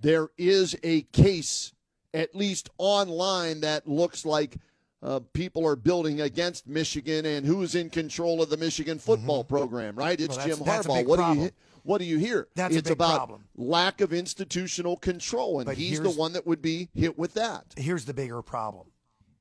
there 0.02 0.30
is 0.38 0.76
a 0.84 1.02
case, 1.02 1.74
at 2.14 2.36
least 2.36 2.70
online, 2.78 3.62
that 3.62 3.88
looks 3.88 4.26
like 4.26 4.58
uh, 5.04 5.20
people 5.34 5.68
are 5.68 5.76
building 5.76 6.22
against 6.22 6.68
Michigan 6.68 7.26
and 7.26 7.46
who's 7.46 7.76
in 7.76 7.90
control 7.90 8.42
of 8.42 8.50
the 8.50 8.58
Michigan 8.58 8.98
football 8.98 9.44
program, 9.44 9.96
right? 9.96 10.20
It's 10.20 10.38
Mm-hmm. 10.38 10.64
Well, 10.64 10.84
Jim 10.84 10.94
Harbaugh. 10.96 11.06
What 11.06 11.34
do 11.34 11.42
you 11.42 11.52
what 11.84 12.00
do 12.00 12.06
you 12.06 12.18
hear? 12.18 12.50
That's 12.54 12.76
a 12.76 12.80
it's 12.80 12.90
big 12.90 12.98
about 12.98 13.16
problem. 13.16 13.46
lack 13.56 14.02
of 14.02 14.12
institutional 14.12 14.98
control, 14.98 15.60
and 15.60 15.66
But 15.66 15.78
he's 15.78 16.02
the 16.02 16.12
one 16.12 16.34
that 16.34 16.46
would 16.46 16.62
be 16.62 16.90
hit 16.94 17.18
with 17.18 17.36
that. 17.36 17.64
Here's 17.78 18.04
the 18.04 18.14
bigger 18.14 18.42
problem. 18.42 18.88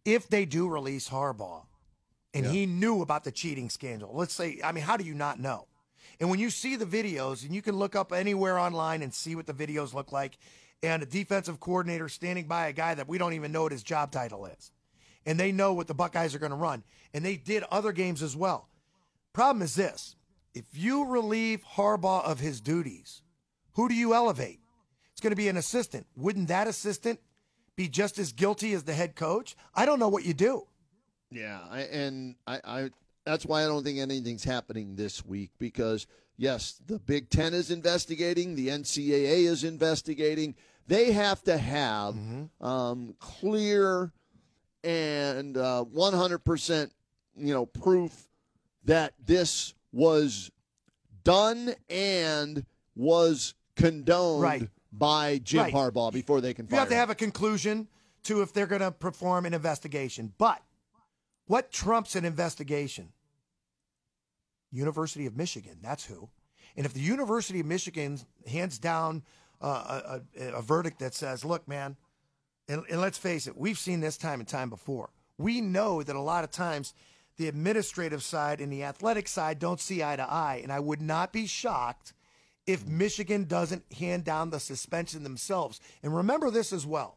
If 0.04 0.28
they 0.28 0.44
do 0.44 0.68
release 0.68 1.08
Harbaugh 1.08 1.65
and 2.36 2.44
Yeah. 2.46 2.52
he 2.52 2.66
knew 2.66 3.00
about 3.02 3.24
the 3.24 3.32
cheating 3.32 3.70
scandal, 3.70 4.14
let's 4.14 4.34
say, 4.34 4.60
I 4.62 4.72
mean, 4.72 4.84
how 4.84 4.96
do 4.96 5.04
you 5.04 5.14
not 5.14 5.40
know? 5.40 5.68
And 6.20 6.30
when 6.30 6.38
you 6.38 6.50
see 6.50 6.76
the 6.76 6.86
videos, 6.86 7.44
and 7.44 7.54
you 7.54 7.62
can 7.62 7.76
look 7.76 7.96
up 7.96 8.12
anywhere 8.12 8.58
online 8.58 9.02
and 9.02 9.12
see 9.12 9.34
what 9.34 9.46
the 9.46 9.54
videos 9.54 9.94
look 9.94 10.12
like, 10.12 10.38
and 10.82 11.02
a 11.02 11.06
defensive 11.06 11.60
coordinator 11.60 12.08
standing 12.08 12.46
by 12.46 12.68
a 12.68 12.72
guy 12.72 12.94
that 12.94 13.08
we 13.08 13.18
don't 13.18 13.32
even 13.32 13.52
know 13.52 13.62
what 13.62 13.72
his 13.72 13.82
job 13.82 14.12
title 14.12 14.46
is, 14.46 14.70
and 15.24 15.40
they 15.40 15.50
know 15.50 15.72
what 15.72 15.86
the 15.86 15.94
Buckeyes 15.94 16.34
are 16.34 16.38
going 16.38 16.50
to 16.50 16.56
run, 16.56 16.84
and 17.14 17.24
they 17.24 17.36
did 17.36 17.64
other 17.70 17.92
games 17.92 18.22
as 18.22 18.36
well. 18.36 18.68
Problem 19.32 19.62
is 19.62 19.74
this 19.74 20.16
if 20.54 20.64
you 20.72 21.04
relieve 21.06 21.64
Harbaugh 21.76 22.24
of 22.24 22.40
his 22.40 22.60
duties, 22.60 23.22
who 23.72 23.88
do 23.88 23.94
you 23.94 24.14
elevate? 24.14 24.60
It's 25.12 25.20
going 25.22 25.32
to 25.32 25.36
be 25.36 25.48
an 25.48 25.56
assistant. 25.56 26.06
Wouldn't 26.16 26.48
that 26.48 26.68
assistant 26.68 27.20
be 27.76 27.88
just 27.88 28.18
as 28.18 28.32
guilty 28.32 28.74
as 28.74 28.84
the 28.84 28.92
head 28.94 29.16
coach? 29.16 29.56
I 29.74 29.86
don't 29.86 29.98
know 29.98 30.08
what 30.08 30.24
you 30.24 30.34
do. 30.34 30.66
Yeah, 31.30 31.60
I, 31.70 31.80
and 31.82 32.36
I, 32.46 32.60
I 32.64 32.90
that's 33.24 33.44
why 33.44 33.64
I 33.64 33.66
don't 33.66 33.82
think 33.84 33.98
anything's 33.98 34.44
happening 34.44 34.94
this 34.96 35.24
week 35.24 35.50
because 35.58 36.06
yes, 36.36 36.80
the 36.86 36.98
Big 36.98 37.28
Ten 37.30 37.52
is 37.54 37.70
investigating, 37.70 38.54
the 38.54 38.68
NCAA 38.68 39.44
is 39.46 39.64
investigating. 39.64 40.54
They 40.86 41.10
have 41.12 41.42
to 41.44 41.58
have 41.58 42.14
um, 42.60 43.14
clear 43.18 44.12
and 44.84 45.56
uh, 45.56 45.84
100% 45.92 46.90
you 47.36 47.52
know 47.54 47.66
proof 47.66 48.28
that 48.84 49.14
this 49.24 49.74
was 49.92 50.50
done 51.24 51.74
and 51.90 52.64
was 52.94 53.54
condoned 53.74 54.42
Right. 54.42 54.68
by 54.92 55.38
Jim 55.38 55.62
Right. 55.62 55.74
Harbaugh 55.74 56.12
before 56.12 56.40
they 56.40 56.54
can 56.54 56.68
You 56.70 56.76
have 56.76 56.88
to 56.88 56.94
him. 56.94 56.98
have 57.00 57.10
a 57.10 57.14
conclusion 57.16 57.88
to 58.24 58.42
if 58.42 58.52
they're 58.52 58.66
going 58.68 58.80
to 58.80 58.92
perform 58.92 59.44
an 59.46 59.54
investigation. 59.54 60.32
But 60.38 60.62
what 61.46 61.70
trumps 61.70 62.16
an 62.16 62.24
investigation? 62.24 63.12
University 64.70 65.26
of 65.26 65.36
Michigan. 65.36 65.78
That's 65.82 66.04
who. 66.04 66.28
And 66.76 66.84
if 66.84 66.92
the 66.92 67.00
University 67.00 67.60
of 67.60 67.66
Michigan 67.66 68.18
hands 68.46 68.78
down 68.78 69.22
uh, 69.60 70.18
a, 70.38 70.42
a, 70.56 70.62
verdict 70.62 70.98
that 70.98 71.14
says, 71.14 71.44
look, 71.44 71.66
man, 71.66 71.96
and, 72.68 72.82
and 72.90 73.00
let's 73.00 73.16
face 73.16 73.46
it, 73.46 73.56
we've 73.56 73.78
seen 73.78 74.00
this 74.00 74.18
time 74.18 74.40
and 74.40 74.48
time 74.48 74.68
before. 74.68 75.10
We 75.38 75.60
know 75.60 76.02
that 76.02 76.14
a 76.16 76.20
lot 76.20 76.44
of 76.44 76.50
times 76.50 76.92
the 77.36 77.48
administrative 77.48 78.22
side 78.22 78.60
and 78.60 78.72
the 78.72 78.84
athletic 78.84 79.28
side 79.28 79.58
don't 79.58 79.80
see 79.80 80.02
eye 80.02 80.16
to 80.16 80.30
eye. 80.30 80.60
And 80.62 80.72
I 80.72 80.80
would 80.80 81.00
not 81.00 81.32
be 81.32 81.46
shocked 81.46 82.12
if 82.66 82.86
Michigan 82.86 83.44
doesn't 83.44 83.90
hand 83.94 84.24
down 84.24 84.50
the 84.50 84.60
suspension 84.60 85.22
themselves. 85.22 85.80
And 86.02 86.14
remember 86.14 86.50
this 86.50 86.72
as 86.72 86.84
well. 86.84 87.16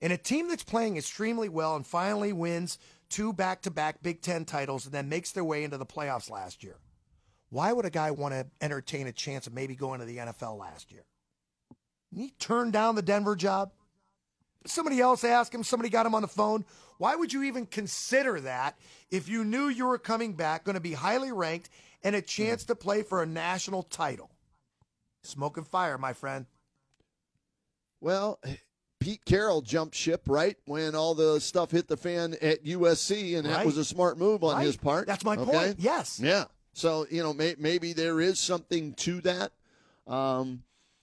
In 0.00 0.12
a 0.12 0.16
team 0.16 0.48
that's 0.48 0.62
playing 0.62 0.96
extremely 0.96 1.48
well 1.48 1.76
and 1.76 1.86
finally 1.86 2.32
wins 2.32 2.78
two 3.10 3.32
back 3.32 3.62
to 3.62 3.70
back 3.70 4.02
Big 4.02 4.22
Ten 4.22 4.44
titles 4.44 4.86
and 4.86 4.94
then 4.94 5.08
makes 5.08 5.32
their 5.32 5.44
way 5.44 5.64
into 5.64 5.76
the 5.76 5.86
playoffs 5.86 6.30
last 6.30 6.62
year, 6.62 6.76
why 7.50 7.72
would 7.72 7.84
a 7.84 7.90
guy 7.90 8.12
want 8.12 8.32
to 8.32 8.46
entertain 8.60 9.06
a 9.06 9.12
chance 9.12 9.46
of 9.46 9.52
maybe 9.52 9.74
going 9.74 10.00
to 10.00 10.06
the 10.06 10.18
NFL 10.18 10.58
last 10.58 10.92
year? 10.92 11.04
He 12.14 12.30
turned 12.38 12.72
down 12.72 12.94
the 12.94 13.02
Denver 13.02 13.36
job. 13.36 13.72
Somebody 14.66 15.00
else 15.00 15.24
asked 15.24 15.54
him, 15.54 15.64
somebody 15.64 15.88
got 15.88 16.06
him 16.06 16.14
on 16.14 16.22
the 16.22 16.28
phone. 16.28 16.64
Why 16.98 17.16
would 17.16 17.32
you 17.32 17.44
even 17.44 17.66
consider 17.66 18.40
that 18.40 18.78
if 19.10 19.28
you 19.28 19.44
knew 19.44 19.68
you 19.68 19.86
were 19.86 19.98
coming 19.98 20.34
back, 20.34 20.64
going 20.64 20.74
to 20.74 20.80
be 20.80 20.92
highly 20.92 21.32
ranked, 21.32 21.70
and 22.02 22.14
a 22.14 22.22
chance 22.22 22.64
to 22.64 22.74
play 22.74 23.02
for 23.02 23.22
a 23.22 23.26
national 23.26 23.82
title? 23.84 24.30
Smoke 25.22 25.56
and 25.56 25.66
fire, 25.66 25.98
my 25.98 26.12
friend. 26.12 26.46
Well, 28.00 28.38
Pete 29.00 29.24
Carroll 29.24 29.62
jumped 29.62 29.94
ship 29.94 30.22
right 30.26 30.56
when 30.66 30.94
all 30.94 31.14
the 31.14 31.40
stuff 31.40 31.70
hit 31.70 31.88
the 31.88 31.96
fan 31.96 32.36
at 32.42 32.64
USC, 32.64 33.36
and 33.36 33.46
that 33.46 33.64
was 33.66 33.76
a 33.78 33.84
smart 33.84 34.18
move 34.18 34.44
on 34.44 34.56
Right. 34.56 34.66
his 34.66 34.76
part. 34.76 35.06
That's 35.06 35.24
my 35.24 35.36
Okay? 35.36 35.50
point. 35.50 35.76
Yes. 35.80 36.20
Yeah. 36.22 36.44
So 36.74 37.06
you 37.10 37.22
know, 37.22 37.32
may, 37.32 37.56
maybe 37.58 37.92
there 37.92 38.20
is 38.20 38.38
something 38.38 38.92
to 38.94 39.20
that. 39.22 39.52
Um, 40.06 40.62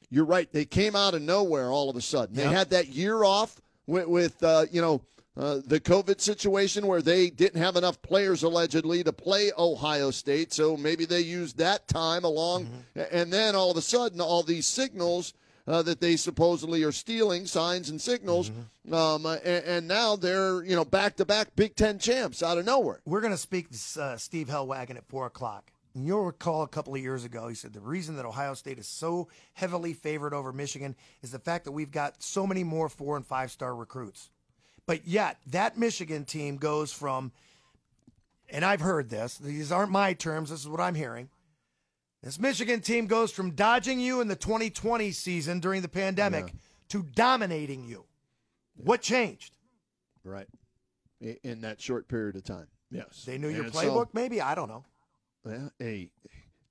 you're 0.09 0.25
right. 0.25 0.51
They 0.51 0.63
came 0.65 0.95
out 0.95 1.13
of 1.15 1.21
nowhere 1.21 1.69
all 1.71 1.89
of 1.89 1.95
a 1.95 2.01
sudden. 2.01 2.35
They 2.35 2.43
Yep. 2.43 2.51
had 2.53 2.69
that 2.69 2.87
year 2.87 3.23
off 3.23 3.59
with, 3.87 4.07
with 4.07 4.41
uh, 4.43 4.65
you 4.71 4.81
know. 4.81 5.01
Uh, 5.39 5.61
the 5.67 5.79
COVID 5.79 6.19
situation 6.19 6.87
where 6.87 6.99
they 7.03 7.29
didn't 7.29 7.61
have 7.61 7.75
enough 7.75 8.01
players 8.01 8.41
allegedly 8.41 9.03
to 9.03 9.13
play 9.13 9.51
Ohio 9.55 10.09
State, 10.09 10.51
so 10.51 10.75
maybe 10.75 11.05
they 11.05 11.19
used 11.21 11.59
that 11.59 11.87
time 11.87 12.23
along, 12.23 12.65
Mm-hmm. 12.65 13.01
and 13.15 13.31
then 13.31 13.55
all 13.55 13.69
of 13.69 13.77
a 13.77 13.81
sudden, 13.83 14.19
all 14.19 14.41
these 14.41 14.65
signals 14.65 15.35
uh, 15.67 15.81
that 15.81 15.99
they 15.99 16.15
supposedly 16.15 16.83
are 16.83 16.91
stealing, 16.91 17.45
signs 17.45 17.89
and 17.89 17.99
signals, 18.01 18.49
Mm-hmm. 18.49 18.93
um, 18.93 19.25
uh, 19.25 19.35
and, 19.43 19.65
and 19.65 19.87
now 19.87 20.15
they're 20.15 20.63
you 20.63 20.75
know 20.75 20.85
back 20.85 21.15
to 21.17 21.25
back 21.25 21.55
Big 21.55 21.75
Ten 21.75 21.99
champs 21.99 22.41
out 22.41 22.57
of 22.57 22.65
nowhere. 22.65 23.01
We're 23.05 23.21
going 23.21 23.33
to 23.33 23.37
speak 23.37 23.67
to 23.69 24.01
uh, 24.01 24.17
Steve 24.17 24.47
Helwagen 24.47 24.95
at 24.95 25.05
4 25.07 25.25
o'clock. 25.27 25.71
And 25.93 26.05
you'll 26.05 26.25
recall 26.25 26.61
a 26.61 26.67
couple 26.67 26.93
of 26.93 27.01
years 27.01 27.23
ago, 27.25 27.47
he 27.47 27.55
said 27.55 27.73
the 27.73 27.79
reason 27.79 28.17
that 28.17 28.25
Ohio 28.25 28.53
State 28.53 28.77
is 28.77 28.87
so 28.87 29.29
heavily 29.55 29.93
favored 29.93 30.31
over 30.31 30.53
Michigan 30.53 30.95
is 31.23 31.31
the 31.31 31.39
fact 31.39 31.65
that 31.65 31.71
we've 31.71 31.89
got 31.91 32.21
so 32.21 32.45
many 32.45 32.63
more 32.63 32.87
four 32.87 33.17
and 33.17 33.25
five 33.25 33.49
star 33.49 33.75
recruits. 33.75 34.29
But 34.85 35.07
yet, 35.07 35.37
that 35.47 35.77
Michigan 35.77 36.23
team 36.23 36.57
goes 36.57 36.93
from, 36.93 37.31
and 38.49 38.63
I've 38.63 38.79
heard 38.79 39.09
this, 39.09 39.37
these 39.39 39.71
aren't 39.71 39.91
my 39.91 40.13
terms, 40.13 40.49
this 40.51 40.61
is 40.61 40.67
what 40.67 40.79
I'm 40.79 40.95
hearing. 40.95 41.29
This 42.23 42.39
Michigan 42.39 42.81
team 42.81 43.05
goes 43.07 43.31
from 43.31 43.51
dodging 43.51 43.99
you 43.99 44.21
in 44.21 44.27
the 44.27 44.35
2020 44.35 45.11
season 45.11 45.59
during 45.59 45.81
the 45.81 45.87
pandemic 45.87 46.53
to 46.89 47.03
dominating 47.03 47.85
you. 47.85 48.05
What 48.75 49.01
changed? 49.01 49.55
Right. 50.23 50.47
In 51.43 51.61
that 51.61 51.81
short 51.81 52.07
period 52.07 52.35
of 52.35 52.43
time. 52.43 52.67
Yes. 52.91 53.23
They 53.25 53.37
knew 53.37 53.49
your 53.49 53.65
And 53.65 53.73
so- 53.73 53.81
playbook, 53.81 54.07
maybe? 54.13 54.41
I 54.41 54.55
don't 54.55 54.69
know. 54.69 54.85
Well, 55.43 55.71
hey, 55.79 56.09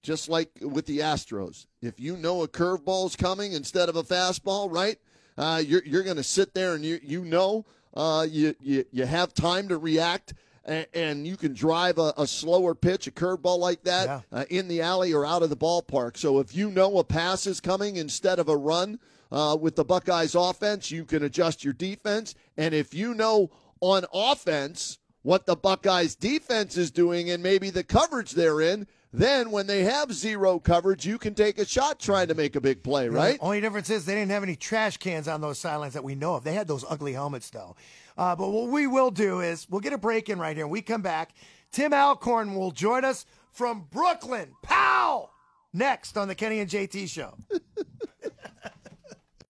just 0.03 0.29
like 0.29 0.51
with 0.61 0.87
the 0.87 0.99
Astros, 0.99 1.67
if 1.81 1.99
you 1.99 2.17
know 2.17 2.43
a 2.43 2.49
curveball's 2.49 3.17
coming 3.17 3.53
instead 3.53 3.89
of 3.89 3.97
a 3.97 4.03
fastball, 4.03 4.71
right? 4.71 4.99
Uh, 5.39 5.63
you're 5.65 5.83
you're 5.85 6.03
going 6.03 6.17
to 6.17 6.23
sit 6.23 6.55
there 6.55 6.75
and 6.75 6.85
you 6.85 6.99
you 7.03 7.25
know 7.25 7.65
uh, 7.95 8.27
you, 8.29 8.55
you 8.61 8.85
you 8.93 9.07
have 9.07 9.33
time 9.35 9.69
to 9.69 9.79
react. 9.79 10.35
And, 10.67 10.87
and 10.93 11.27
you 11.27 11.37
can 11.37 11.55
drive 11.55 11.97
a, 11.99 12.13
a 12.19 12.27
slower 12.27 12.75
pitch, 12.75 13.07
a 13.07 13.13
curveball 13.13 13.59
like 13.59 13.85
that, 13.85 14.07
Yeah. 14.07 14.21
uh, 14.41 14.45
in 14.51 14.67
the 14.67 14.83
alley 14.83 15.13
or 15.15 15.25
out 15.25 15.43
of 15.45 15.49
the 15.51 15.57
ballpark. 15.57 16.17
So 16.17 16.41
if 16.41 16.55
you 16.57 16.71
know 16.73 16.99
a 16.99 17.05
pass 17.05 17.47
is 17.47 17.61
coming 17.61 17.97
instead 17.97 18.39
of 18.41 18.49
a 18.49 18.57
run 18.57 18.99
uh, 19.31 19.57
with 19.61 19.77
the 19.77 19.85
Buckeyes 19.85 20.35
offense, 20.35 20.91
you 20.91 21.05
can 21.05 21.23
adjust 21.23 21.63
your 21.65 21.73
defense. 21.73 22.35
And 22.57 22.75
if 22.75 22.93
you 22.93 23.15
know 23.15 23.51
on 23.81 24.05
offense 24.13 24.99
what 25.23 25.47
the 25.47 25.57
Buckeyes 25.57 26.15
defense 26.17 26.77
is 26.77 26.91
doing 26.91 27.31
and 27.31 27.43
maybe 27.43 27.71
the 27.71 27.85
coverage 27.85 28.33
they're 28.33 28.61
in, 28.61 28.87
then 29.13 29.51
when 29.51 29.67
they 29.67 29.83
have 29.85 30.13
zero 30.13 30.59
coverage, 30.59 31.07
you 31.07 31.17
can 31.17 31.35
take 31.35 31.59
a 31.59 31.65
shot 31.65 31.99
trying 31.99 32.29
to 32.29 32.35
make 32.35 32.55
a 32.55 32.61
big 32.61 32.83
play, 32.83 33.09
right? 33.09 33.39
The 33.39 33.45
only 33.45 33.61
difference 33.61 33.89
is 33.89 34.05
they 34.05 34.15
didn't 34.15 34.31
have 34.33 34.43
any 34.43 34.57
trash 34.57 34.97
cans 34.99 35.27
on 35.27 35.41
those 35.41 35.59
sidelines 35.59 35.95
that 35.95 36.05
we 36.05 36.15
know 36.15 36.35
of. 36.35 36.45
They 36.45 36.53
had 36.55 36.69
those 36.69 36.85
ugly 36.89 37.13
helmets, 37.15 37.49
though. 37.51 37.77
Uh, 38.17 38.35
but 38.35 38.49
what 38.49 38.69
we 38.71 38.87
will 38.87 39.11
do 39.11 39.41
is 39.41 39.69
we'll 39.69 39.81
get 39.81 39.93
a 39.93 39.99
break 39.99 40.29
in 40.29 40.39
right 40.39 40.57
here. 40.57 40.67
When 40.67 40.73
we 40.73 40.83
come 40.83 41.03
back, 41.03 41.35
Tim 41.73 41.93
Alcorn 41.93 42.55
will 42.55 42.71
join 42.71 43.05
us 43.05 43.27
from 43.53 43.87
Brooklyn. 43.91 44.53
Pow! 44.63 45.31
Next 45.73 46.17
on 46.17 46.29
the 46.29 46.35
Kenny 46.35 46.61
and 46.61 46.71
JT 46.71 47.09
Show. 47.09 47.37